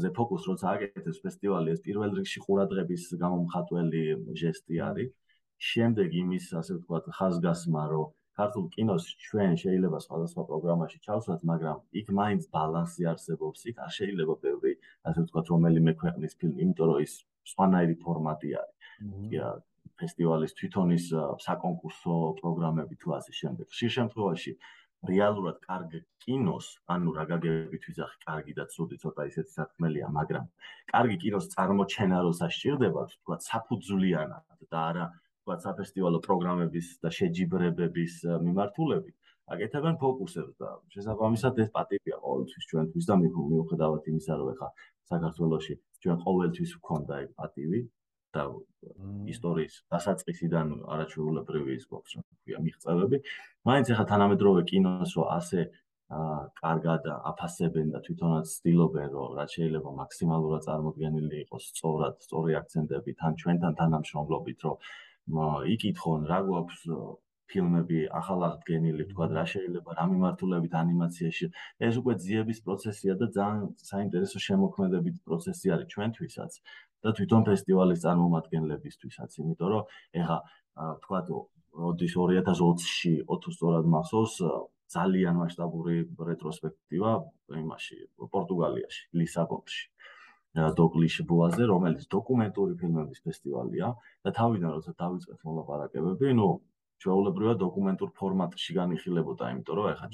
ზე 0.00 0.08
ფოკუს 0.16 0.48
როცა 0.50 0.66
აკეთებს 0.74 1.20
ფესტივალი 1.24 1.74
ეს 1.74 1.84
პირველ 1.84 2.16
რიგში 2.18 2.40
ყურადღების 2.46 3.02
გამომხატველი 3.24 4.02
ჟესტი 4.40 4.76
არის. 4.88 5.12
შემდეგ 5.64 6.08
იმის 6.22 6.46
ასე 6.60 6.72
ვთქვათ 6.80 7.04
ხაზგასმა 7.18 7.84
რომ 7.92 8.08
ქართულ 8.38 8.64
კინოს 8.74 9.04
ჩვენ 9.26 9.52
შეიძლება 9.62 9.98
სხვადასხვა 10.06 10.42
პროგრამაში 10.48 10.98
ჩავსვათ, 11.06 11.40
მაგრამ 11.50 11.76
იქ 12.00 12.08
მაინც 12.20 12.42
ბალანსი 12.56 13.06
არსებობს, 13.12 13.60
იქ 13.70 13.76
არ 13.84 13.92
შეიძლება 13.98 14.34
ბევრი, 14.44 14.72
ასე 15.08 15.20
ვთქვათ, 15.24 15.46
რომელიმე 15.54 15.92
ქვეყნის 16.00 16.32
ფილმი, 16.40 16.58
იმიტომ 16.64 16.86
რომ 16.90 16.98
ის 17.06 17.14
სხვანაირი 17.52 17.96
ფორმატი 18.04 18.50
არის. 18.60 18.76
კი 19.30 19.36
რა, 19.42 19.50
ფესტივალის 20.00 20.56
თვითონ 20.58 20.94
ის 20.98 21.06
საკონკურსო 21.46 22.14
პროგრამები 22.40 22.94
თუ 23.02 23.08
ასე 23.18 23.32
შემდეგ. 23.40 23.66
ხშირ 23.74 23.90
შემთხვევაში 23.98 24.52
რეალურად 25.04 25.56
კარგ 25.68 25.92
კინოს, 26.24 26.66
ანუ 26.88 27.10
რა 27.16 27.24
გაგებით 27.32 27.82
ვიზახი, 27.88 28.16
კარგი 28.24 28.52
და 28.58 28.64
ცუდი 28.72 28.96
ცოტა 29.02 29.22
ისეთი 29.30 29.50
სათქმელია, 29.56 30.06
მაგრამ 30.18 30.46
კარგი 30.92 31.16
კინოს 31.24 31.50
წარმოჩენა 31.52 32.18
რო 32.24 32.32
სასჭირდება, 32.40 33.02
თქვა 33.12 33.36
საფუძვლიანად 33.48 34.44
და 34.72 34.78
არა 34.88 35.06
თქვა 35.44 35.56
საფესტივალო 35.60 36.18
პროგრამების 36.24 36.86
და 37.04 37.10
შეჯიბრებების 37.12 38.14
მიმართულებით 38.48 39.16
აკეთებენ 39.54 39.98
ფოკუსებს 40.00 40.54
და 40.56 40.70
შესაბამისად 40.94 41.58
ეს 41.64 41.70
პატივია 41.74 42.16
ყოველთვის 42.24 42.68
ჩვენთვის 42.70 43.08
და 43.10 43.16
მიუხედავად 43.24 44.08
იმისა 44.12 44.38
რომ 44.40 44.48
ეხა 44.54 44.68
საქართველოსში 45.12 45.74
ჩვენ 46.04 46.18
ყოველთვის 46.24 46.70
ვქონდა 46.78 47.14
ეგ 47.24 47.30
პატივი 47.38 47.80
და 48.34 48.44
ისტორიის 49.30 49.74
დასაწყისიდან 49.94 50.66
არაჩვეულებრივი 50.94 51.72
ის 51.78 51.84
გვაქვს 51.90 52.14
რა 52.18 52.22
ქვია 52.44 52.58
მიღწევები. 52.66 53.18
მაინც 53.68 53.86
ეხა 53.94 54.04
თანამედროვე 54.12 54.62
კინოს 54.70 55.12
რო 55.18 55.24
ასე 55.38 55.60
აა 56.14 56.40
კარგად 56.60 57.06
აფასებენ 57.30 57.86
და 57.94 57.98
თვითონაც 58.06 58.46
ცდილობენ 58.56 59.08
რომ 59.16 59.30
რაც 59.38 59.50
შეიძლება 59.56 59.90
მაქსიმალურად 60.00 60.66
წარმოგვიდგენილი 60.68 61.36
იყოს 61.44 61.64
სწორად 61.72 62.14
სწორი 62.26 62.52
აქცენტები 62.60 63.10
თან 63.20 63.32
ჩვენთან 63.40 63.72
თანამშრომლობით 63.80 64.66
რომ 64.66 64.76
იკითხონ 65.74 66.20
რა 66.30 66.40
გვაქვს 66.48 66.82
ფილმები 67.54 67.98
ახალგენილი 68.20 69.06
თქვა 69.10 69.28
რა 69.32 69.44
შეიძლება 69.54 69.96
რა 69.98 70.04
მიმართულებით 70.12 70.76
ანიმაციაში 70.82 71.46
ეს 71.88 71.94
უკვე 72.02 72.14
ძიების 72.26 72.58
პროცესია 72.66 73.14
და 73.22 73.30
ძალიან 73.38 73.64
საინტერესო 73.90 74.38
შემოქმედებით 74.48 75.16
პროცესი 75.26 75.74
არის 75.78 75.90
ჩვენთვისაც 75.94 76.52
და 77.04 77.08
თვითონ 77.16 77.42
ფესტივალის 77.48 78.04
წარმომადგენლებისთვისაც 78.04 79.30
იმიტომ 79.44 79.68
რომ 79.74 79.82
ეხა 80.22 80.38
თქვა 81.04 81.20
როდის 81.74 82.14
2020-ში 82.14 83.12
ოთო 83.34 83.50
სწორად 83.54 83.86
მახსოვს 83.94 84.34
ძალიან 84.94 85.40
მასშტაბური 85.40 85.96
რეტროსპექტივა 86.28 87.12
იმაში 87.62 87.96
პორტუგალიაში, 88.34 89.02
ლისაბონში. 89.20 89.82
დოკლიშ 90.54 91.14
ბუაზე, 91.30 91.64
რომელიც 91.66 92.04
დოკუმენტური 92.14 92.74
ფილმების 92.78 93.24
ფესტივალია 93.26 93.88
და 94.22 94.30
თავიდან 94.38 94.70
როცა 94.76 94.92
დავიწყეთ 95.02 95.40
მოლაპარაკებები, 95.48 96.30
ну, 96.38 96.48
ჩვეულებრივად 97.04 97.58
დოკუმენტურ 97.60 98.10
ფორმატში 98.18 98.76
განიხილებოდა, 98.80 99.50
იმიტომ 99.54 99.76
რომ 99.78 99.86
ეხლა 99.92 100.08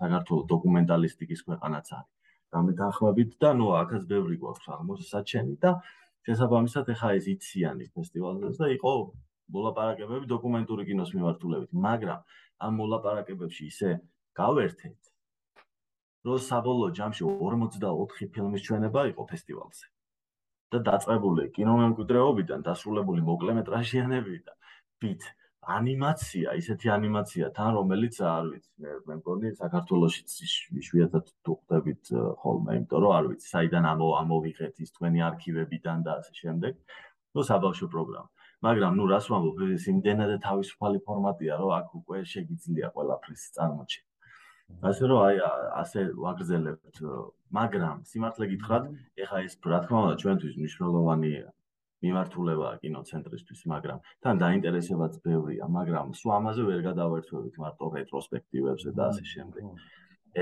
საქართველოს 0.00 0.46
დოკუმენტალისტიკის 0.52 1.40
ქვეყანაც 1.48 1.86
არის. 1.96 2.12
გამეთანხმებით 2.56 3.30
და 3.42 3.50
ну, 3.60 3.66
აქაც 3.76 4.02
ბევრი 4.12 4.36
გვაქვს 4.42 4.68
აღმოსაჩენი 4.76 5.56
და 5.64 5.70
შესაბამისად 6.26 6.92
ეხლა 6.94 7.10
ეს 7.18 7.26
იციანი 7.34 7.84
ფესტივალზე 7.96 8.52
და 8.60 8.66
იყო 8.76 8.92
მოლაპარაკებები 9.56 10.30
დოკუმენტური 10.30 10.86
კინოს 10.88 11.10
მიმართულებით, 11.16 11.70
მაგრამ 11.86 12.20
ამ 12.66 12.72
მოლაპარაკებებში 12.80 13.62
ისე 13.72 13.90
გავერთეთ 14.40 15.00
რომ 16.26 16.38
საბოლოო 16.48 16.90
ჯამში 16.98 17.22
44 17.28 18.30
ფილმის 18.34 18.64
ჩვენება 18.66 19.02
იყო 19.12 19.22
ფესტივალზე. 19.30 19.86
და 20.74 20.78
დაწყებული 20.86 21.42
კინომემკვიდრეობიდან 21.56 22.64
დასრულებული 22.66 23.22
მოკლემეტრაჟიანები 23.26 24.34
და 24.46 24.54
ვით 25.02 25.22
ანიმაცია, 25.66 26.52
ისეთი 26.62 26.90
ანიმაცია 26.94 27.46
თან 27.56 27.70
რომელიც 27.76 28.16
არ 28.22 28.44
ვიცი, 28.52 28.70
მე 28.82 28.90
მე 29.08 29.14
მგონი 29.20 29.50
საქართველოსიც 29.58 30.34
იშვიათად 30.80 31.32
თუ 31.42 31.56
ხვდებით 31.58 32.10
ხოლმე, 32.42 32.76
იმიტომ 32.78 33.02
რომ 33.04 33.14
არ 33.18 33.28
ვიცი, 33.32 33.46
საიდან 33.54 33.88
ამო 33.92 34.08
ამოვიღეთ 34.22 34.74
ის 34.86 34.94
თქვენი 34.94 35.24
არქივებიდან 35.28 35.98
და 36.06 36.18
ასე 36.22 36.32
შემდეგ. 36.40 36.72
ნუ 37.34 37.42
საბავშვო 37.50 37.88
პროგრამა. 37.94 38.28
მაგრამ 38.66 38.92
ნუ 38.98 39.04
რას 39.12 39.26
ვამბობ, 39.30 39.56
ეს 39.76 39.84
იმდენად 39.92 40.30
თავისუფალი 40.48 40.98
ფორმატია, 41.08 41.58
რომ 41.60 41.70
აქ 41.78 41.88
უკვე 42.00 42.18
შეგიძლია 42.34 42.86
ყველაფრის 42.94 43.42
წარმოჩენა. 43.56 44.10
ასე 44.90 45.04
რომ 45.10 45.18
აი 45.26 45.36
ასე 45.82 46.00
ვაგრძელებთ 46.22 46.96
მაგრამ 47.58 47.96
სიმართლე 48.10 48.46
გითხრათ 48.52 48.84
ეხა 49.24 49.38
ეს 49.46 49.54
რა 49.72 49.78
თქმა 49.84 49.98
უნდა 50.04 50.16
ჩვენთვის 50.22 50.54
მნიშვნელოვანი 50.60 51.30
მიმართულებაა 52.04 52.78
კინოცენტრისთვის 52.82 53.60
მაგრამ 53.72 54.00
თან 54.26 54.40
დაინტერესებაც 54.44 55.20
ბევრია 55.26 55.68
მაგრამ 55.76 56.12
სულ 56.20 56.32
ამაზე 56.38 56.66
ვერ 56.70 56.80
გადავერთვებით 56.88 57.60
მარტო 57.64 57.92
რეტროსპექტივებზე 57.96 58.90
და 58.98 59.06
ასე 59.12 59.24
შემდეგ 59.34 59.64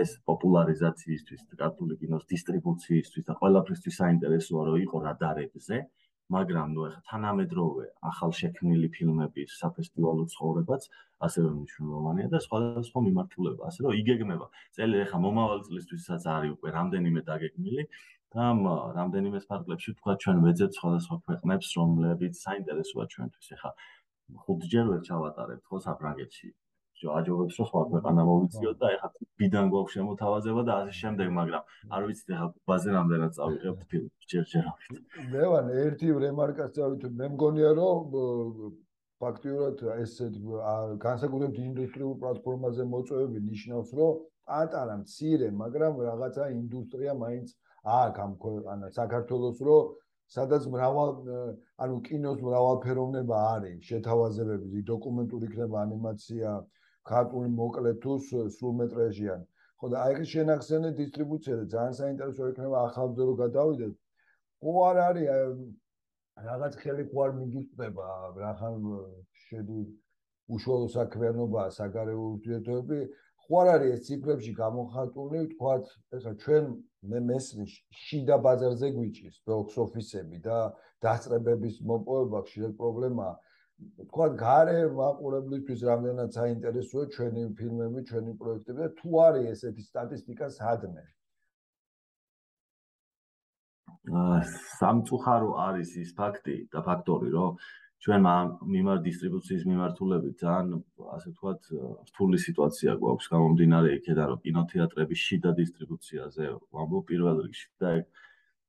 ეს 0.03 0.17
პოპულარიზაციისთვის 0.31 1.43
კათოლიკ 1.64 2.01
კინოს 2.05 2.25
დისტრიბუციისთვის 2.33 3.29
და 3.29 3.37
ყველაფრისთვის 3.43 4.01
საინტერესოა 4.03 4.62
რომ 4.71 4.81
იყო 4.87 5.03
რადარებზე 5.09 5.79
მაგრამ 6.35 6.69
ნუ 6.75 6.85
ახლა 6.88 7.01
თანამედროვე 7.09 7.87
ახალშექმნილი 8.11 8.88
ფილმების 8.97 9.57
საფესტივალო 9.62 10.25
ცხოვრებაც 10.35 10.87
ასევე 11.27 11.51
მნიშვნელოვანია 11.57 12.29
და 12.35 12.38
სხვადასხვა 12.47 13.03
მიმართულება, 13.07 13.62
ასე 13.69 13.85
რომ 13.85 13.93
იგეგმება. 14.01 14.47
წელი 14.77 14.97
ახლა 15.05 15.19
მომავალ 15.27 15.61
წლისთვისაც 15.69 16.23
არის 16.37 16.55
უკვე 16.57 16.69
რამდენიმე 16.79 17.21
დაგეგმილი 17.29 17.85
და 18.35 18.47
რამდენიმე 18.99 19.38
სპარკლებში 19.47 19.90
თქვა 19.99 20.12
ჩვენ 20.25 20.37
ვეძებთ 20.44 20.75
სხვადასხვა 20.79 21.16
ქვეყნებს, 21.27 21.68
რომლებიც 21.79 22.35
საინტერესოა 22.47 23.05
ჩვენთვის. 23.14 23.49
ახლა 23.57 23.70
ხუთჯერ 24.44 24.85
ვერ 24.90 25.01
ჩავატარებთ 25.09 25.64
ხო 25.68 25.77
საფრანგეთში 25.87 26.49
აჯობებს 27.05 27.57
რომ 27.59 27.66
სხვა 27.68 27.81
ქვეყანა 27.92 28.23
მოვიწიოთ 28.29 28.77
და 28.81 28.88
ეხლა 28.94 29.09
ბიდან 29.40 29.66
გვაქვს 29.73 29.94
შემოთავაზება 29.97 30.62
და 30.68 30.73
ასე 30.81 30.92
შემდეგ, 31.01 31.29
მაგრამ 31.38 31.62
არ 31.97 32.03
ვიცით 32.09 32.29
ეხლა 32.35 32.49
ბაზე 32.70 32.90
რამდენად 32.97 33.33
წავიღებთ 33.38 33.83
ფილმს 33.90 34.29
ჯერჯერობით. 34.33 35.03
ლევან, 35.35 35.66
ერთი 35.85 36.09
რემარკას 36.25 36.70
წავით, 36.77 37.03
მე 37.18 37.27
მგონია 37.35 37.70
რომ 37.81 37.99
ფაქტიურად 39.25 39.77
ესეთ 40.05 40.35
განსაკუთრებით 41.07 41.59
ინდუსტრიულ 41.68 42.14
პლატფორმაზე 42.23 42.83
მოწვევები 42.94 43.38
ნიშნავს, 43.51 43.90
რომ 43.99 44.12
პატარა 44.49 44.97
მცირე, 45.03 45.49
მაგრამ 45.62 45.92
რაღაცა 46.09 46.44
ინდუსტრია 46.61 47.12
მაინც 47.25 47.49
აქ 47.85 48.14
ამ 48.25 48.33
ქვეყანა 48.40 48.87
საქართველოს 48.97 49.59
რომ 49.68 49.92
სადაც 50.35 50.66
მრავალ 50.73 51.11
ანუ 51.85 51.97
კინოს 52.07 52.40
მრავალფეროვნება 52.40 53.37
არის, 53.55 53.81
შეთავაზებები, 53.88 54.85
დოკუმენტური 54.88 55.51
იქნება 55.51 55.77
ანიმაცია, 55.85 56.53
ქართული 57.05 57.49
მოკლე 57.61 57.92
თუ 58.01 58.12
სრულმეტრაჟიანი. 58.57 59.44
ხო 59.79 59.87
და 59.92 59.97
აი 60.05 60.14
ეს 60.25 60.29
შენახსენე 60.33 60.90
დისტრიბუცია 61.01 61.55
და 61.61 61.64
ძალიან 61.75 61.94
საინტერესო 62.01 62.49
იქნება 62.53 62.79
ახალზე 62.88 63.23
რომ 63.29 63.37
გადავიდეთ. 63.44 63.94
ხო 64.64 64.73
არ 64.88 64.97
არის 65.09 65.27
რაღაც 66.49 66.73
ხელი 66.81 67.05
ხო 67.11 67.18
არ 67.25 67.33
მიგიწდება, 67.40 68.09
რახან 68.44 68.75
შედი 69.44 69.81
უშუალო 70.55 70.88
საქმიანობა, 70.97 71.62
საგარეო 71.79 72.20
ურთიერთობები, 72.33 72.99
ხო 73.44 73.57
არ 73.61 73.68
არის 73.74 73.90
ეს 73.94 74.04
ციფრებში 74.09 74.52
გამოხატული, 74.57 75.40
თქვათ, 75.52 75.85
ეხლა 76.16 76.33
ჩვენ 76.42 76.64
მე 77.12 77.18
მესმის 77.28 77.72
შიდა 78.04 78.37
ბაზარზე 78.44 78.88
გვიჭის 78.96 79.35
ბოქს 79.44 79.74
ოფისები 79.85 80.38
და 80.46 80.59
დასწრებების 81.04 81.76
მოპოვება 81.90 82.40
ხშირად 82.46 82.72
პრობლემაა. 82.80 83.35
თქვა 84.09 84.26
გარე 84.40 84.80
მაყურებლისთვის 84.96 85.80
რამდენად 85.90 86.30
საინტერესოა 86.38 87.04
ჩვენი 87.14 87.42
ფილმები, 87.59 88.00
ჩვენი 88.09 88.33
პროექტები 88.40 88.80
და 88.80 88.90
თუ 89.00 89.11
არის 89.26 89.50
ესეთი 89.52 89.83
სტატისტიკა 89.90 90.48
სადმე. 90.57 91.04
აა 94.04 94.40
სამწუხარო 94.78 95.50
არის 95.68 95.90
ის 96.00 96.11
ფაქტი 96.16 96.57
და 96.72 96.80
ფაქტორი, 96.88 97.28
რომ 97.37 97.50
ჩვენ 98.05 98.27
მიმართ 98.69 99.01
დისტრიბუციის 99.05 99.62
მიმართულებით 99.64 100.35
ძალიან 100.45 100.73
ასე 101.17 101.31
ვთქვათ 101.33 101.69
რთული 102.09 102.38
სიტუაცია 102.47 102.97
გვაქვს 103.01 103.29
გამომდინარე 103.35 103.93
იქიდან 103.99 104.27
რომ 104.33 104.40
კინოთეატრების 104.45 105.21
შიდა 105.29 105.51
დისტრიბუციაზე 105.61 106.45
ვამბობ 106.77 107.07
პირველ 107.11 107.40
რიგში 107.47 107.69
და 107.81 107.93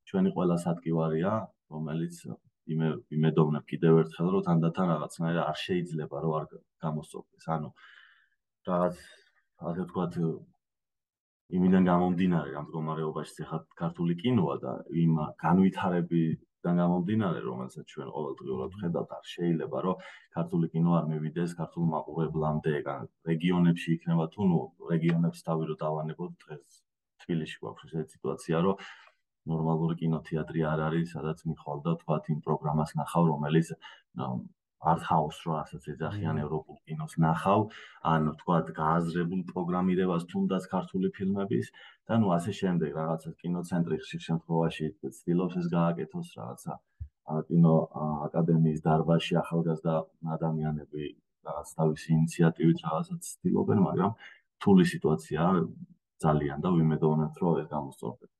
ჩვენი 0.07 0.29
ყველა 0.39 0.55
სადგივარია 0.63 1.33
რომელიც 1.75 2.15
იმე 2.75 2.87
იმედოვნებ 3.17 3.65
კიდევ 3.71 3.99
ერთხელ 4.05 4.27
რომ 4.35 4.45
თანდათან 4.47 4.87
რაღაცნაირად 4.93 5.43
არ 5.51 5.57
შეიძლება 5.65 6.17
რომ 6.23 6.33
არ 6.39 6.45
გამოსწორდეს. 6.85 7.45
ანუ 7.55 7.69
რაღაც 8.71 8.95
ასე 9.67 9.81
ვთქვათ 9.83 10.13
იმიდან 11.59 11.83
გამომდინარე 11.91 12.51
ამ 12.55 12.65
მდგომარეობაში 12.65 13.43
ახლა 13.45 13.59
ქართული 13.83 14.13
კინოა 14.23 14.55
და 14.63 14.71
იმ 15.03 15.11
განვითარებიდან 16.65 16.81
გამომდინარე 16.81 17.39
რომელსაც 17.45 17.85
ჩვენ 17.93 18.09
ყოველდღიურად 18.15 18.71
ხედავთ 18.81 19.11
არ 19.17 19.25
შეიძლება 19.31 19.77
რომ 19.85 19.95
ქართული 20.35 20.65
კინო 20.73 20.91
არ 20.99 21.05
მივიდეს 21.11 21.51
ქართულ 21.61 21.85
მაყურებლამდე 21.93 22.73
რეგიონებში 23.29 23.89
იქნება 23.95 24.25
თუ 24.33 24.41
ნუ 24.49 24.59
რეგიონებს 24.93 25.39
თავი 25.45 25.63
რო 25.69 25.75
დავანებოთ 25.85 26.31
დღეს 26.45 26.65
თბილისში 27.21 27.57
გვაქვს 27.61 27.85
ესეთი 27.85 28.11
სიტუაცია 28.15 28.57
რომ 28.65 28.75
ნორმალური 29.45 29.95
კინოთეატრი 30.01 30.61
არ 30.73 30.79
არის, 30.89 31.07
სადაც 31.13 31.45
მიხვალდა 31.45 31.91
თქვა 32.01 32.17
იმ 32.33 32.39
პროგრამას 32.45 32.91
ნახავ, 32.97 33.23
რომელიც 33.29 33.67
house 34.85 35.39
რო 35.45 35.53
ასაც 35.61 35.83
ეძახიან 35.93 36.37
ევროპულ 36.45 36.77
კინოს 36.85 37.13
ნახავ, 37.25 37.61
ან 38.13 38.21
თქვა 38.41 38.57
გააზრებულ 38.79 39.41
პროგრამირებას 39.51 40.27
თუნდაც 40.31 40.63
ქართული 40.73 41.09
ფილმების 41.17 41.71
და 42.07 42.13
ნუ 42.21 42.27
ასე 42.37 42.51
შემდეგ 42.61 42.89
რაღაცა 43.01 43.29
კინოცენტრი 43.41 43.97
ხშირ 44.03 44.21
შემთხვევაში 44.27 44.85
ცდილობს 45.17 45.55
ეს 45.61 45.67
გააკეთოს 45.77 46.27
რაღაცა 46.39 46.73
კინო 47.49 47.75
აკადემიის 48.29 48.79
დარბაზში 48.85 49.37
ახალგაზრდა 49.41 49.95
ადამიანები 50.35 51.05
რაღაც 51.49 51.69
თავისი 51.79 52.07
ინიციატივით 52.17 52.77
რაღაცა 52.85 53.15
ცდილობენ, 53.29 53.79
მაგრამ 53.87 54.11
თული 54.61 54.85
სიტუაციაა 54.93 55.53
ძალიან 56.25 56.57
და 56.65 56.69
ვიმედოვნებ 56.77 57.33
რომ 57.41 57.55
ეს 57.61 57.67
გამოსწორდება. 57.73 58.33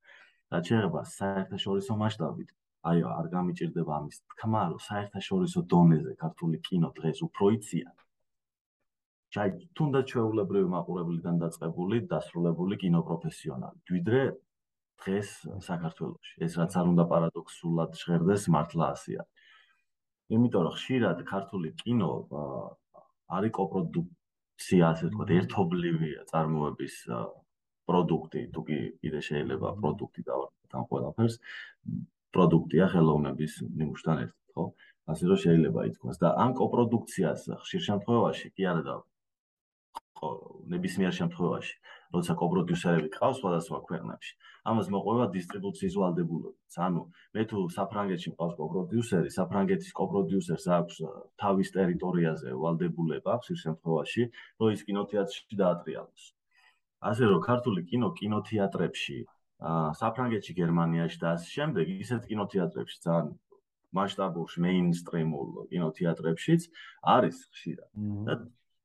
რაც 0.54 0.64
შეეხება 0.70 1.00
საერთაშორისო 1.18 1.92
მასშტაბით, 2.02 2.48
აი 2.90 2.98
არ 3.18 3.26
გამიჭirdება 3.34 3.92
ამის 3.98 4.16
თქმა, 4.30 4.62
რომ 4.70 4.80
საერთაშორისო 4.88 5.60
დონეზე 5.72 6.12
ქართული 6.22 6.58
კინო 6.66 6.90
დღეს 6.98 7.18
უფრო 7.26 7.44
იციან. 7.56 7.96
ჩაი 9.34 9.50
თუნდაც 9.76 10.04
ჩვეულებრივი 10.10 10.68
მაყურებლიდან 10.74 11.36
დაწყებული 11.42 11.96
დასრულებული 12.12 12.74
კინოპროფესიონალი. 12.82 13.78
ვიდრე 13.94 14.22
დღეს 15.02 15.28
საქართველოში. 15.68 16.34
ეს 16.46 16.52
რაც 16.60 16.72
არ 16.80 16.86
უნდა 16.92 17.04
პარადოქსულად 17.12 17.90
ჟღერდეს, 18.00 18.42
მართლა 18.54 18.84
ასია. 18.94 19.22
იმიტომ 20.34 20.62
რომ 20.66 20.74
ხშირად 20.78 21.18
ქართული 21.32 21.68
კინო 21.80 22.10
არის 23.36 23.52
კოპროდუქცია, 23.58 24.84
ასე 24.92 25.04
ვთქვათ, 25.10 25.30
ერთობლივია 25.38 26.20
წარმოების 26.30 26.94
პროდუქტი, 27.86 28.40
თუ 28.54 28.60
კი 28.66 28.78
კიდე 29.02 29.20
შეიძლება 29.28 29.68
პროდუქტი 29.82 30.22
დავარქვა 30.30 30.64
თან 30.72 30.82
ყველაფერს, 30.90 31.34
პროდუქტია 32.36 32.86
ხელოვნების 32.92 33.52
ნიმუშთან 33.80 34.16
ერთად, 34.24 34.46
ხო? 34.54 34.64
ასე 35.12 35.24
რომ 35.30 35.38
შეიძლება 35.44 35.80
ითქვას 35.90 36.16
და 36.22 36.28
ამ 36.44 36.50
კოპროდუქციას 36.60 37.40
ხშირ 37.64 37.82
შემთხვევაში 37.88 38.48
კი 38.56 38.62
არა 38.72 38.82
და 38.88 38.94
ხო, 40.16 40.28
ნებისმიერ 40.72 41.12
შემთხვევაში, 41.16 41.74
როცა 42.16 42.32
კოპროდიუსერები 42.40 43.08
ყავს 43.16 43.36
სხვადასხვა 43.40 43.78
ქვეყნებში, 43.88 44.32
ამას 44.70 44.86
მოყვება 44.94 45.26
დისტრიბუციის 45.36 45.94
ვალდებულება. 46.00 46.56
ანუ 46.86 47.02
მე 47.36 47.42
თუ 47.50 47.58
საფრანგეთში 47.76 48.32
მყავს 48.32 48.54
კოპროდიუსერი, 48.60 49.30
საფრანგეთის 49.36 49.92
კოპროდიუსერს 50.00 50.66
აქვს 50.78 50.96
თავის 51.42 51.68
ტერიტორიაზე 51.76 52.56
ვალდებულება 52.64 53.32
ხშირ 53.44 53.58
შემთხვევაში, 53.64 54.22
რომ 54.60 54.68
ის 54.76 54.80
კინოთეატრში 54.88 55.60
დაატრიალოს. 55.62 56.24
ასე 57.10 57.24
რომ 57.30 57.40
ქართული 57.48 57.80
კინო 57.90 58.08
კინოთეატრებში 58.18 59.16
საფრანგეთში, 59.60 60.52
გერმანიაში 60.60 61.18
და 61.22 61.28
ასე 61.36 61.48
შემდეგ 61.56 61.92
ისეთ 62.04 62.22
კინოთეატრებში 62.30 62.98
ძალიან 63.06 63.28
მასშტაბურში, 63.96 64.58
მეინსტრიმულ 64.66 65.48
კინოთეატრებშიც 65.72 66.68
არის 67.16 67.36
ხშირად. 67.54 67.90
და 68.28 68.34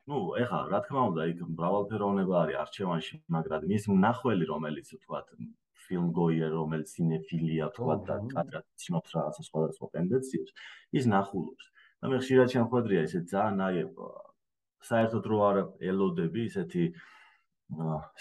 ну, 0.08 0.18
ეხლა 0.40 0.60
რა 0.72 0.80
თქმა 0.86 1.02
უნდა, 1.12 1.22
იქ 1.32 1.40
მრავალფეროვნება 1.58 2.36
არის 2.44 2.58
არჩევანში, 2.64 3.16
მაგრამ 3.36 3.62
ის 3.76 3.84
მნახველი, 3.92 4.46
რომელიც 4.54 4.88
თქვათ 5.04 5.28
ფილმ 5.92 6.08
გოიერ, 6.16 6.52
რომელიც 6.56 6.88
სინეფილია, 6.96 7.66
თქვათ 7.76 8.02
და 8.08 8.16
კადრად 8.32 8.66
ცნობს 8.80 9.10
რაღაცა 9.16 9.44
სხვადასხვა 9.50 9.88
ტენდენციებს, 9.96 10.52
ის 10.98 11.06
ნახულობს. 11.14 11.66
და 12.02 12.10
მე 12.10 12.18
ხშირად 12.18 12.48
შემოხვედრია 12.56 13.02
ისე 13.06 13.20
ძალიან 13.30 13.60
აი 13.62 13.82
საერთოდ 14.90 15.24
რო 15.30 15.40
არ 15.48 15.58
ელოდები 15.92 16.42
ისეთი 16.50 16.84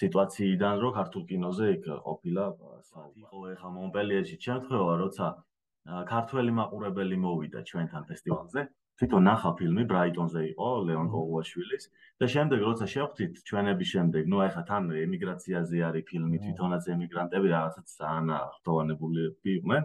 სიტუაციიდან, 0.01 0.75
რომ 0.83 0.93
ქართულ 0.99 1.23
კინოზე 1.31 1.67
იქ 1.77 1.85
ყოფილა 2.07 2.45
საათი. 2.91 3.23
ხო, 3.31 3.39
ეხლა 3.55 3.71
მონპელიეში 3.77 4.37
შემთხვევა, 4.47 4.93
როცა 5.05 5.27
ქართველი 6.13 6.53
მაყურებელი 6.61 7.17
მოვიდა 7.25 7.61
ჩვენთან 7.71 8.03
ფესტივალზე. 8.11 8.61
თვითონ 9.01 9.23
ნახა 9.25 9.51
ფილმი 9.59 9.85
ბრაიტონზე 9.91 10.41
იყო 10.53 10.69
ლეონ 10.87 11.09
კოღუაშვილის 11.09 11.85
და 12.21 12.27
შემდეგ 12.35 12.61
როცა 12.69 12.87
შევხვდით 12.95 13.33
ჩვენების 13.49 13.89
შემდეგ, 13.95 14.23
ну 14.29 14.37
ეხა 14.45 14.63
თან 14.69 14.91
ემიგრაციაზე 15.05 15.79
არის 15.89 16.05
ფილმი 16.11 16.37
თვითონაც 16.45 16.85
ემიგრანტები 16.95 17.49
რაღაცა 17.57 17.83
ძალიან 17.97 18.29
ხტოვანებული 18.61 19.25
იყვნენ. 19.57 19.83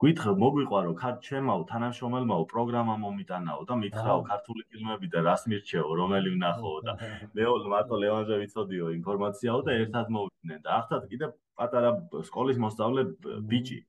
გითხრა 0.00 0.32
მოგვიყვარო 0.40 0.92
ქარ 0.96 1.16
ჩემაო 1.24 1.64
თანამშრომელმაო 1.70 2.44
პროგრამა 2.52 2.94
მომიტანაო 3.04 3.64
და 3.68 3.74
მითხრაო 3.80 4.20
ქართული 4.30 4.62
ფილმები 4.72 5.10
და 5.12 5.20
რას 5.26 5.42
მირჩეო 5.52 5.90
რომელი 6.00 6.30
ვნახო 6.36 6.72
და 6.86 6.94
მე 7.36 7.44
მარტო 7.72 7.98
ლევანზე 8.04 8.38
ვიცოდიო 8.42 8.86
ინფორმაციაო 8.96 9.60
და 9.66 9.74
ერთად 9.82 10.06
მოვიდნენ 10.16 10.62
და 10.64 10.70
ახლა 10.80 11.00
კიდე 11.10 11.26
პატარა 11.60 11.90
სკოლის 12.30 12.58
მოსწავლე 12.64 13.02
ბიჭი. 13.52 13.80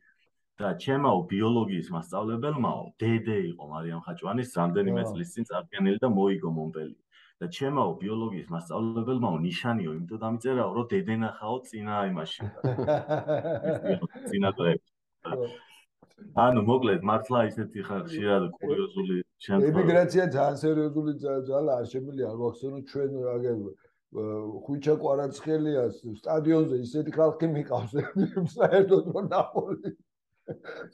და 0.61 0.69
ჩემაო 0.83 1.19
ბიოლოგიის 1.31 1.87
მასწავლებელმაო 1.95 2.83
დედე 3.01 3.37
იყო 3.51 3.63
მარიამ 3.71 4.01
ხაჭვანის 4.05 4.49
რამდენიმე 4.59 5.01
წლის 5.09 5.29
წინ 5.33 5.47
წარგენილი 5.49 5.97
და 6.03 6.09
მოიგო 6.17 6.51
მონპელი 6.57 6.95
და 7.41 7.49
ჩემაო 7.55 7.91
ბიოლოგიის 8.03 8.51
მასწავლებელმაო 8.53 9.37
ნიშანიო 9.47 9.91
იმიტომ 9.97 10.21
დამიწერაო 10.27 10.69
რომ 10.77 10.85
დედე 10.93 11.15
ნახაო 11.23 11.57
წინა 11.71 11.95
იმაში. 12.11 12.41
წინა 14.29 14.49
დღეებში 14.59 15.70
ანუ 16.45 16.61
მოკლედ 16.69 17.01
მართლა 17.11 17.39
ისეთი 17.51 17.81
ხარში 17.87 18.21
რა 18.27 18.37
კურიოზული 18.57 19.15
შემთხვევა. 19.45 19.71
ემიგრაცია 19.71 20.25
ძალიან 20.35 20.57
სერიოზული 20.63 21.11
ძალა 21.23 21.71
არ 21.81 21.85
შემიძლია 21.93 22.27
არ 22.31 22.37
ვახსენო 22.41 22.79
ჩვენ 22.91 23.09
აგერ 23.35 23.57
ხუჩა 24.11 24.95
კვარაცხელია 25.01 25.83
სტადიონზე 26.21 26.77
ისეთი 26.85 27.11
ხალხი 27.17 27.47
მიყავს 27.57 27.91
საერთოდ 28.59 29.05
რომ 29.15 29.25
ნაპოლი 29.31 29.91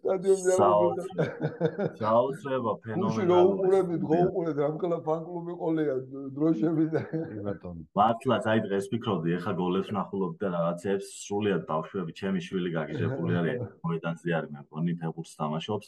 სტადიონზე 0.08 0.52
არ 0.56 1.92
საოცრება 2.00 2.74
ფენომენალური. 2.84 3.08
უში 3.08 3.24
რო 3.28 3.40
უყურებთ, 3.52 4.06
რო 4.12 4.20
უყურებთ 4.28 4.62
რამ 4.64 4.76
კლა 4.82 5.00
ფან 5.08 5.22
კლუბი 5.28 5.54
ყოლია 5.62 5.96
დროშები 6.38 6.86
და 6.94 7.02
ბატონო. 7.48 7.84
მართლა 8.00 8.38
აი 8.54 8.60
დღეს 8.68 8.86
ფიქრობდი, 8.94 9.36
ეხა 9.38 9.54
გოლებს 9.60 9.90
ნახულობ 9.98 10.38
და 10.42 10.48
რაღაცებს 10.56 11.08
სრულიად 11.28 11.64
ბავშვები, 11.68 12.12
ჩემი 12.20 12.40
შვილი 12.48 12.70
გაგიჟებული 12.78 13.34
არის, 13.42 13.60
მოედანზე 13.84 14.38
არის 14.40 14.50
მე 14.56 14.60
მგონი 14.64 14.94
ფეხბურთს 15.04 15.38
თამაშობს. 15.42 15.88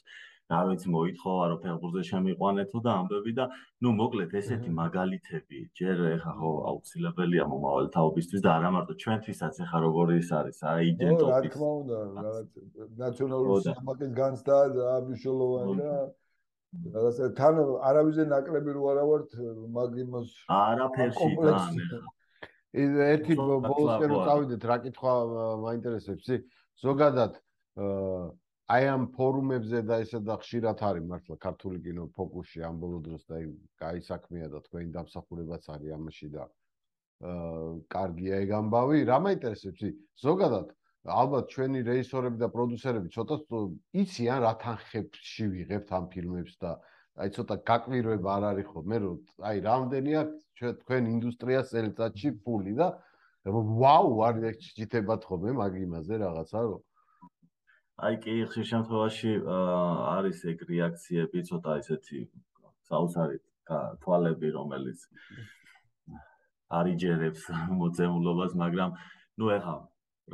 რა 0.50 0.60
ვიცი 0.68 0.92
მოითხოვა 0.94 1.48
რომ 1.50 1.60
ფეხბურთზე 1.64 2.04
შემიყვანეთო 2.10 2.80
და 2.86 2.92
ამბები 3.00 3.34
და 3.40 3.46
ნუ 3.86 3.90
მოკლედ 4.00 4.32
ესეთი 4.40 4.72
მაგალითები 4.80 5.60
ჯერ 5.80 6.02
ეხა 6.14 6.34
ხო 6.40 6.52
აუცილებელია 6.72 7.46
მომავალი 7.52 7.92
თაობისთვის 7.96 8.46
და 8.46 8.50
არა 8.58 8.72
მარტო 8.76 8.96
ჩვენთვისაც 9.04 9.60
ეხა 9.66 9.82
როგორი 9.86 10.18
ის 10.24 10.32
არის 10.40 10.64
აი 10.74 10.90
იდენტოფი 10.94 11.30
რა 11.34 11.42
თქმა 11.46 11.70
უნდა 11.82 12.00
რაღაც 12.18 12.50
ნაციონალური 13.04 13.62
სამაკის 13.70 14.16
განცდა 14.22 14.58
ამიშოლოვანი 14.96 15.78
და 15.84 15.94
რაღაცა 16.98 17.30
თან 17.42 17.56
არავიზე 17.92 18.24
ნაკლები 18.34 18.78
რო 18.78 18.90
არა 18.94 19.04
ვართ 19.12 19.30
მაგ 19.78 20.02
იმას 20.06 20.34
არაფერში 20.58 21.30
თან 21.46 21.78
ერთი 22.74 23.38
ბოლოსკენ 23.38 24.10
რო 24.14 24.20
წავიდეთ 24.26 24.66
რა 24.70 24.78
კითხვა 24.86 25.14
მაინტერესებს. 25.66 26.28
ზოგადად 26.80 27.34
აა 27.86 28.30
აი 28.70 28.86
ამ 28.94 29.06
ფორუმებზე 29.18 29.80
და 29.90 29.96
ესა 30.04 30.20
და 30.22 30.36
ხშირად 30.42 30.82
არის 30.90 31.06
მართლა 31.10 31.36
ქართული 31.42 31.80
კინო 31.86 32.04
ფოკუსში 32.18 32.62
ამ 32.70 32.76
ბოლო 32.82 33.00
დროს 33.06 33.24
და 33.30 33.40
აი 33.40 33.46
გაისაქმია 33.82 34.50
და 34.54 34.60
თქვენი 34.66 34.92
დამსახურებაც 34.98 35.64
არის 35.74 35.96
ამაში 35.98 36.30
და 36.36 36.44
აა 37.30 37.72
კარგია 37.96 38.36
ეგ 38.46 38.52
ამბავი 38.60 39.00
რა 39.10 39.18
მაინტერესებს 39.26 39.82
ზოგადად 40.26 40.70
ალბათ 41.18 41.50
ჩვენი 41.54 41.82
რეჟისორები 41.90 42.38
და 42.44 42.48
პროდიუსერები 42.54 43.10
ცოტა 43.16 43.36
იციან 44.04 44.40
რა 44.46 44.54
თანხებში 44.62 45.46
ვიღებთ 45.56 45.90
ამ 45.98 46.06
ფილმებს 46.14 46.56
და 46.62 46.72
აი 47.20 47.30
ცოტა 47.36 47.56
გაკვირვება 47.70 48.30
არ 48.38 48.44
არის 48.54 48.68
ხო? 48.70 48.80
მე 48.86 48.98
რომ 49.04 49.18
აი 49.50 49.58
რამდენია 49.66 50.22
თქვენ 50.62 51.04
ინდუსტრიას 51.16 51.74
წელიწადში 51.74 52.30
ფული 52.46 52.74
და 52.78 52.88
ვაუ 53.50 54.14
არის 54.30 54.62
ჩიტებათ 54.78 55.26
ხოლმე 55.26 55.52
მაგ 55.58 55.74
იმაზე 55.90 56.22
რაღაცა 56.22 56.60
რომ 56.70 56.82
აი 58.00 58.18
კი 58.24 58.34
ხშირ 58.52 58.66
შემთხვევაში 58.72 59.32
არის 59.52 60.44
ეგ 60.52 60.62
რეაქციები 60.72 61.44
ცოტა 61.50 61.74
ისეთი 61.82 62.20
საოცარი 62.90 63.40
თვალები 64.06 64.52
რომელიც 64.56 65.04
არიჯერებს 66.80 67.50
მოწემულობას 67.82 68.56
მაგრამ 68.64 68.96
ნუ 69.42 69.52
ეხა 69.58 69.76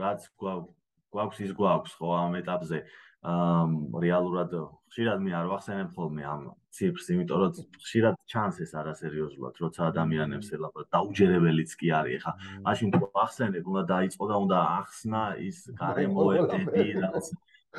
რაც 0.03 0.29
გვაქვს 0.43 1.41
ის 1.47 1.51
გვაქვს 1.57 1.97
ხო 1.97 2.13
ამ 2.19 2.39
ეტაპზე. 2.43 2.79
ამ 3.25 3.71
რეალურად 3.97 4.51
ხშირად 4.93 5.21
მე 5.25 5.31
არ 5.33 5.47
ვახსენებ 5.49 5.89
ხოლმე 5.97 6.23
ამ 6.29 6.41
ციფრს 6.77 7.07
იმიტომ 7.15 7.39
რომ 7.41 7.53
ხშირად 7.81 8.15
ჩანს 8.29 8.59
ეს 8.65 8.71
არასერიოზულად 8.81 9.61
როცა 9.65 9.87
ადამიანებს 9.89 10.51
ელაპარაკ 10.57 10.91
დაუჯერებელიც 10.93 11.71
კი 11.79 11.89
არის 11.99 12.19
ეხა 12.19 12.33
მაშინ 12.67 12.93
თუ 12.93 13.09
ახსენებ 13.25 13.65
უნდა 13.71 13.83
დაიწყო 13.93 14.25
და 14.29 14.35
უნდა 14.45 14.57
ახსნა 14.77 15.23
ის 15.49 15.57
გარემოებები 15.81 16.85
რაც 17.01 17.25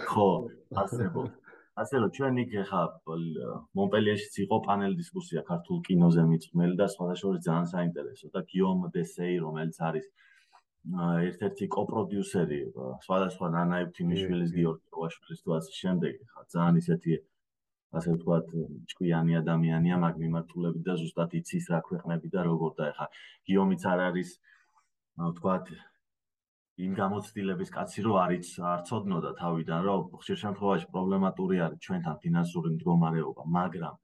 ხო, 0.05 0.29
ასებო. 0.85 1.25
ასე 1.77 1.97
რომ 2.01 2.11
ჩვენ 2.17 2.39
იქ 2.41 2.53
ხა 2.69 2.83
მონპელიეშიც 3.79 4.35
იყო 4.45 4.57
პანელ 4.67 4.93
დისკუსია 5.01 5.43
ქართულ 5.49 5.81
კინოზე 5.89 6.23
მიწყმელი 6.29 6.77
და 6.81 6.87
სხვადასხვა 6.93 7.33
ძალიან 7.47 7.67
საინტერესო 7.73 8.27
და 8.37 8.41
გიომ 8.53 8.81
დესეი 8.95 9.35
რომელიც 9.45 9.81
არის 9.89 10.07
ერთ-ერთი 11.29 11.69
კოპროდიუსერი 11.77 12.61
სხვადასხვა 13.07 13.47
ნანაებ 13.57 13.89
თიმიშვილის 13.99 14.51
გიორგი 14.57 14.87
როაშვილის 14.97 15.41
თუ 15.45 15.57
ასე 15.59 15.73
შემდეგ 15.81 16.15
ხა 16.33 16.47
ძალიან 16.55 16.81
ისეთი 16.83 17.13
ასე 18.01 18.09
ვთქვათ 18.17 18.49
ჭკვიანი 18.93 19.37
ადამიანია 19.43 19.97
მაგ 20.05 20.15
მიმართულებით 20.25 20.83
და 20.89 20.95
ზუსტად 21.03 21.37
იცის 21.41 21.67
რა 21.75 21.81
ქვეყნები 21.89 22.33
და 22.37 22.41
როგორ 22.49 22.73
და 22.81 22.87
ხა 22.97 23.07
გიომიც 23.51 23.83
არ 23.93 24.01
არის 24.09 24.31
ვთქვათ 25.29 25.67
იმ 26.85 26.97
გამოცდილების 26.97 27.71
კაცი 27.75 28.03
რო 28.05 28.15
არის 28.21 28.49
არწოდნოდა 28.71 29.31
თავიდან 29.41 29.85
რომ 29.89 30.03
ხშირ 30.23 30.39
შემთხვევაში 30.41 30.89
პრობლემატური 30.97 31.61
არის 31.67 31.81
ჩვენთან 31.87 32.17
ფინანსური 32.25 32.73
მდგომარეობა 32.73 33.45
მაგრამ 33.57 33.95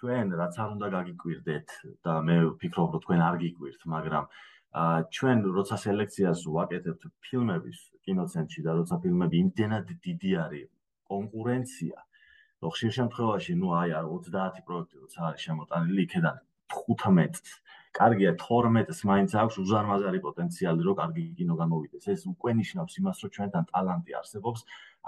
ჩვენ 0.00 0.34
რაც 0.40 0.58
არ 0.64 0.74
უნდა 0.74 0.90
გაგიკვირდეთ 0.96 1.76
და 2.04 2.16
მე 2.28 2.36
ვფიქრობ 2.44 2.96
რომ 2.96 3.04
თქვენ 3.04 3.24
არ 3.28 3.38
გიკვირთ 3.44 3.86
მაგრამ 3.94 4.28
ჩვენ 5.16 5.38
როცა 5.56 5.76
სელექციას 5.86 6.44
ვაკეთებთ 6.58 7.08
ფილმების 7.24 7.80
კინოცენტრში 8.04 8.66
და 8.68 8.72
როცა 8.80 9.00
ფილმები 9.04 9.36
იმდენად 9.44 9.96
დიდი 10.08 10.32
არის 10.44 10.68
კონკურენცია 11.14 11.98
რომ 12.64 12.74
ხშირ 12.76 12.92
შემთხვევაში 12.98 13.54
ნუ 13.64 13.68
აი 13.80 13.96
30 14.28 14.60
პროექტი 14.68 14.96
როცა 15.04 15.20
არის 15.30 15.48
შემოტანილი 15.48 16.04
იქიდან 16.04 16.36
15 16.76 17.56
კარგია 17.94 18.30
12-ს 18.42 19.00
მაინც 19.06 19.34
აქვს 19.38 19.56
უზარმაზარი 19.62 20.20
პოტენციალი 20.26 20.82
რომ 20.86 20.96
კარგი 21.00 21.24
კინო 21.38 21.54
გამოვიდეს. 21.62 22.04
ეს 22.14 22.22
უკვე 22.26 22.50
ნიშნავს 22.60 22.94
იმას, 23.00 23.18
რომ 23.22 23.30
ჩვენთან 23.36 23.64
ტალანტი 23.70 24.12
არსებობს. 24.18 24.60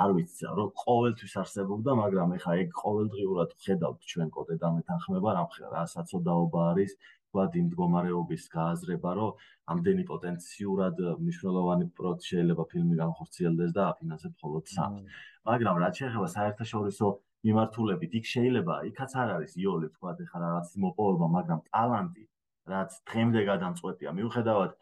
არ 0.05 0.11
ვიცი, 0.16 0.44
რომ 0.59 0.68
ყოველთვის 0.85 1.33
არსებობდა, 1.42 1.90
მაგრამ 2.03 2.29
ეხა 2.37 2.53
ეგ 2.62 2.68
ყოველდღიურად 2.83 3.51
ხედავთ 3.64 4.01
ჩვენ 4.11 4.29
კოდე 4.37 4.55
და 4.62 4.68
მეთანხმება 4.77 5.31
რა 5.75 5.85
საწოდაობა 5.94 6.61
არის, 6.70 6.92
ვთქვათ, 7.27 7.53
იმ 7.61 7.66
მდგომარეობის 7.68 8.44
გააზრება, 8.55 9.11
რომ 9.18 9.31
ამდენი 9.72 10.05
პოტენციურად 10.12 10.96
მნიშვნელოვანი 11.25 11.87
პროექტი 11.96 12.27
შეიძლება 12.33 12.64
ფილმი 12.70 12.94
განხორციელდეს 13.03 13.70
და 13.77 13.83
აფინანსებ 13.92 14.33
მხოლოდ 14.37 14.64
სამს. 14.77 15.01
მაგრამ 15.49 15.77
რაც 15.83 15.94
შეეხება 16.01 16.29
საერთაშორისო 16.37 17.07
მიმართულებით, 17.46 18.12
იქ 18.20 18.25
შეიძლება 18.35 18.75
იქაც 18.90 19.11
არ 19.22 19.29
არის 19.37 19.53
იოლი, 19.59 19.87
ვთქვათ, 19.90 20.18
ეხა 20.27 20.38
რაღაც 20.46 20.68
მოპოვება, 20.87 21.27
მაგრამ 21.37 21.61
ტალანტი 21.72 22.26
რაც 22.73 22.91
დღემდე 23.11 23.41
გადამწყვეტია. 23.51 24.13
მიუხედავად 24.19 24.73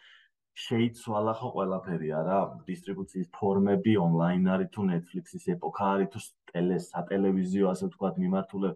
შეიცვალა 0.64 1.32
ხო 1.38 1.48
ყველაფერი 1.54 2.10
არა? 2.20 2.38
დისტრიბუციის 2.68 3.28
ფორმები 3.38 3.94
ონლაინ 4.04 4.44
არის 4.54 4.68
თუ 4.74 4.82
Netflix-ის 4.90 5.48
ეპოქა 5.54 5.84
არის 5.94 6.08
თუ 6.14 6.20
ტელე 6.52 6.76
სატელევიზიო 6.90 7.66
ასე 7.72 7.84
ვთქვათ 7.88 8.20
მიმართულე. 8.24 8.70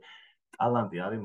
ტალანტი 0.59 0.99
არის 1.07 1.21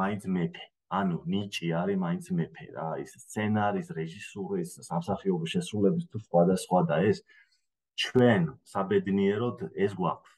მაინც 0.00 0.22
მეფე. 0.36 0.64
ანუ 0.98 1.18
ნიჭი 1.32 1.68
არის 1.82 1.98
მაინც 1.98 2.26
მეფე 2.38 2.66
რა, 2.76 2.88
ის 3.02 3.12
სცენარის, 3.22 3.88
რეჟისურის, 3.98 4.70
სამსახიობო 4.88 5.46
შესრულების 5.52 6.04
თუ 6.10 6.18
სხვადასხვა 6.26 6.80
და 6.90 6.96
ეს 7.10 7.18
ჩვენ 8.02 8.42
საბედნიეროდ 8.72 9.58
ეს 9.74 9.92
გვაქვს. 9.98 10.32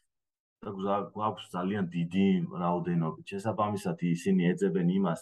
და 0.89 0.97
გვაქვს 1.15 1.45
ძალიან 1.55 1.85
დიდი 1.97 2.29
რაოდენობით. 2.63 3.25
შესაბამისად 3.33 3.97
ისინი 4.15 4.43
ეძებენ 4.53 4.89
იმას, 4.99 5.21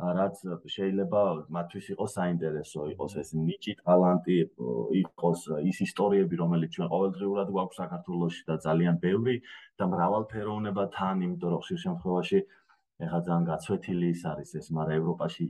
რაც 0.00 0.40
შეიძლება 0.74 1.20
მათთვის 1.52 1.86
იყოს 1.92 2.12
საინტერესო, 2.16 2.84
იყოს 2.94 3.16
ეს 3.20 3.30
ნიჭი, 3.36 3.72
ტალანტი, 3.84 4.36
იყოს 5.00 5.40
ის 5.70 5.78
ისტორიები, 5.86 6.34
რომელიც 6.40 6.70
ჩვენ 6.76 6.88
ყოველდღიურად 6.94 7.48
გვაქვს 7.52 7.80
საქართველოში 7.82 8.42
და 8.48 8.56
ძალიან 8.64 8.96
ბევრი 9.04 9.36
და 9.76 9.84
მრავალფეროვნება 9.92 10.84
თან, 10.96 11.16
იმიტომ 11.28 11.52
რომ 11.52 11.60
ხშირ 11.64 11.80
შემთხვევაში 11.84 12.38
ეხლა 13.04 13.20
ძალიან 13.28 13.44
გაცვეთილი 13.50 14.08
ის 14.16 14.22
არის 14.32 14.50
ეს, 14.60 14.66
მაგრამ 14.76 14.96
ევროპაში 15.00 15.46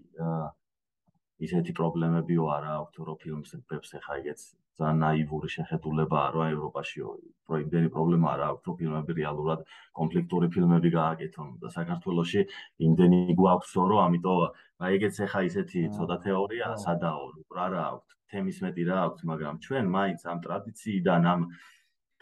ისეთი 1.46 1.72
პრობლემებიო 1.78 2.42
არა 2.56 2.72
აქვს, 2.80 2.96
რომ 3.06 3.16
ფილმებს 3.22 3.94
ეხლა 4.00 4.14
იგეც 4.22 4.40
ძალიან 4.80 5.00
ნაივური 5.04 5.48
შეხედულებაა, 5.54 6.28
რომ 6.34 6.44
ევროპაში 6.54 6.98
პროიმდენი 7.46 7.88
პრობლემა 7.94 8.26
არა 8.34 8.46
აქვს, 8.52 8.64
რომ 8.68 8.76
ფილმები 8.80 9.12
რეალურად 9.20 9.60
კონფლიქტური 9.98 10.46
ფილმები 10.54 10.90
გააკეთონ 10.96 11.48
და 11.62 11.68
საქართველოში 11.78 12.42
იმდენი 12.88 13.20
გვაქვსო, 13.40 13.82
რომ 13.90 14.00
ამიტომ 14.06 14.38
აი 14.80 14.96
ეგეც 15.00 15.16
ეხა 15.26 15.40
ისეთი 15.50 15.80
ცოტა 15.96 16.16
თეორია 16.24 16.68
სადაო, 16.84 17.24
რა 17.58 17.66
რა 17.74 17.82
აქვს, 17.90 18.10
თემის 18.30 18.58
მეტი 18.64 18.82
რა 18.90 18.96
აქვს, 19.06 19.20
მაგრამ 19.30 19.54
ჩვენ 19.66 19.84
მაინც 19.96 20.20
ამ 20.32 20.38
ტრადიციიდან 20.46 21.22
ამ 21.34 21.40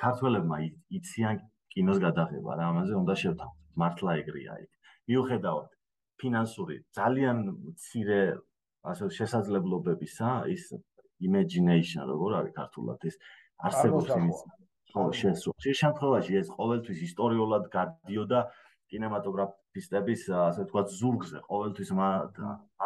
ქართველებმა 0.02 0.56
იციან 0.98 1.36
კინოს 1.72 1.98
გადაღება 2.06 2.50
რა, 2.58 2.64
ამაზე 2.72 2.94
უნდა 3.02 3.14
შევთავაზოთ. 3.22 3.58
მართლა 3.78 4.12
ეგრეა 4.22 4.54
იქ. 4.64 4.70
მიუხედავად 5.08 5.68
ფინანსური 6.20 6.76
ძალიან 6.98 7.36
მცირე 7.70 8.20
ასე 8.90 9.06
შესაძლებლობებისა, 9.18 10.28
ის 10.54 10.64
imagination 11.20 12.02
როგორ 12.12 12.30
არის 12.40 12.52
ქართულად 12.60 12.98
ეს 13.10 13.16
არსებობს 13.58 14.10
იმის 14.20 14.38
ხო 14.92 15.02
შესო. 15.20 15.50
შე 15.62 15.72
შემთხვევაში 15.82 16.32
ეს 16.40 16.48
ყოველთვის 16.58 16.98
ისტორიულად 17.08 17.64
გადიოდა 17.76 18.40
კინემატოგრაფისტების 18.88 20.22
ასე 20.48 20.60
ვთქვათ 20.64 20.88
ზურგზე, 21.00 21.38
ყოველთვის 21.50 21.90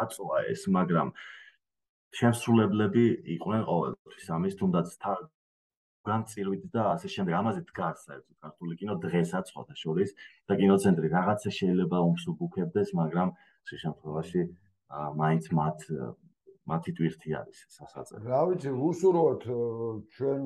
აწვა 0.03 0.37
ეს, 0.53 0.61
მაგრამ 0.77 1.07
შემსრულებლები 2.19 3.05
იყვნენ 3.35 3.63
ყოველთვის 3.69 4.25
ამის 4.37 4.53
თუნდაც 4.59 4.87
განწირვით 6.03 6.63
და 6.75 6.83
ასე 6.93 7.07
შემდეგ 7.15 7.33
ამაზე 7.39 7.61
დგას 7.71 7.97
საერთოდ 8.05 8.35
ქართული 8.43 8.73
კინო 8.79 8.95
დღესაც 9.05 9.45
ხოთა 9.55 9.75
შორის 9.83 10.09
და 10.51 10.53
კინოცენტრი 10.59 11.07
რაღაცა 11.15 11.49
შეიძლება 11.59 11.97
უმსუბუქებდეს, 12.09 12.89
მაგრამ 12.99 13.29
შე 13.67 13.75
შემთხვევაში 13.83 14.41
მაინც 15.23 15.43
მათ 15.59 15.79
მათი 16.71 16.91
ტვირთი 16.97 17.29
არის 17.39 17.59
სასაწერ. 17.77 18.19
რა 18.31 18.41
ვიცი, 18.49 18.71
უსურვოთ 18.89 19.43
ჩვენ 20.15 20.43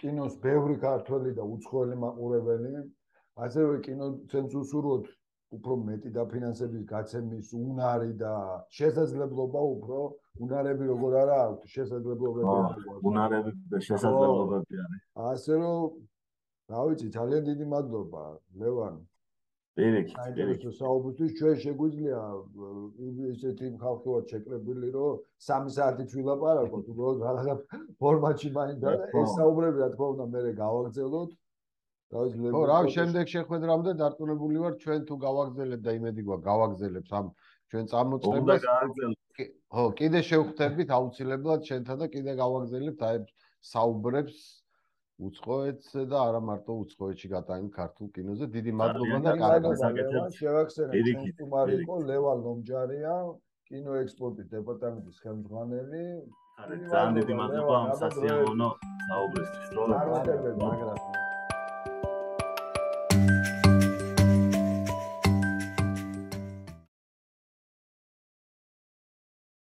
კინოს 0.00 0.34
ბევრი 0.44 0.76
ქართველი 0.86 1.30
და 1.38 1.44
უცხოელი 1.54 1.96
მაყურებელი, 2.04 2.72
ასევე 3.46 3.74
კინოცენს 3.86 4.52
უსურვოთ 4.62 5.04
უფრო 5.50 5.74
მეტი 5.82 6.10
დაფინანსების 6.14 6.82
გაცემის 6.86 7.48
უნარი 7.58 8.12
და 8.22 8.34
შესაძლებლობა 8.70 9.60
უფრო. 9.74 9.98
უნარები 10.40 10.84
როგორ 10.92 11.12
არა 11.22 11.36
აქვს 11.50 11.66
შესაძლებლობები 11.74 12.52
აქვს 12.54 12.84
უნარები 13.10 13.50
შესაძლებლობები 13.88 14.74
არის. 14.84 15.02
ასე 15.30 15.52
რომ 15.58 15.78
რა 16.70 16.80
ვიცი 16.86 17.08
ძალიან 17.18 17.42
დიდი 17.50 17.66
მადლობა 17.74 18.22
ლევან 18.62 18.94
პირიქით 19.80 20.16
პირიქით 20.38 20.78
საუბრისთვის 20.80 21.36
ჩვენ 21.40 21.56
შეგვიძლია 21.64 22.22
ესეთი 23.34 23.70
ხალხი 23.84 24.08
ვარ 24.14 24.24
შეკრებილი 24.32 24.88
რომ 24.96 25.20
3 25.50 25.76
საათით 25.76 26.16
ვილაპარაკოთ 26.16 26.90
უბრალოდ 26.94 27.22
რაღაცა 27.26 27.54
ფორმატში 28.04 28.50
მაინდა 28.58 28.96
ეს 29.22 29.30
საუბრები 29.38 29.84
რა 29.84 29.88
თქმა 29.94 30.10
უნდა 30.14 30.26
მე 30.34 30.52
გავაგზავნოთ 30.64 31.38
ხო 32.10 32.60
რა 32.68 32.78
შემდეგ 32.90 33.28
შეხვედრამდე 33.32 33.90
დარწმუნებული 34.02 34.62
ვარ 34.62 34.74
ჩვენ 34.84 35.04
თუ 35.08 35.14
გავაგზავნებთ 35.24 35.84
და 35.86 35.92
იმედი 35.98 36.22
გვაქვს 36.28 36.46
გავაგზავნებთ 36.50 37.12
ამ 37.18 37.26
ჩვენ 37.70 37.84
წამოწმებას. 37.92 38.64
ხო 39.70 39.84
კიდე 40.00 40.20
შევხვდებით 40.30 40.88
აუცილებლად 40.96 41.60
ჩვენთან 41.68 42.00
და 42.02 42.06
კიდე 42.14 42.32
გავაგზავნებთ 42.42 43.00
აი 43.08 43.16
საუბრებს 43.62 44.36
უცხოეთზე 45.28 46.02
და 46.10 46.18
არა 46.28 46.40
მარტო 46.48 46.72
უცხოეთში 46.84 47.28
გატანილ 47.34 47.70
ქართულ 47.76 48.08
კინოზე. 48.16 48.44
დიდი 48.56 48.72
მადლობა 48.80 49.18
და 49.26 49.32
კარგი 49.42 49.74
საკეთებს. 49.82 50.38
შევახსენე 50.40 50.92
ჩვენ 51.06 51.32
თუმარი 51.40 51.72
იყო 51.84 51.94
ლევან 52.10 52.38
ლომჯარია, 52.46 53.14
კინოექსპორტის 53.70 54.46
დეპარტამენტის 54.56 55.16
ხელმძღვანელი. 55.24 56.04
ძალიან 56.60 57.12
დიდი 57.20 57.34
მადლობა 57.40 57.74
ამ 57.84 57.90
სასიამოვნო 58.02 58.68
საუბრისთვის. 59.08 59.66
რა 59.76 59.86
მაგრამ 60.64 61.09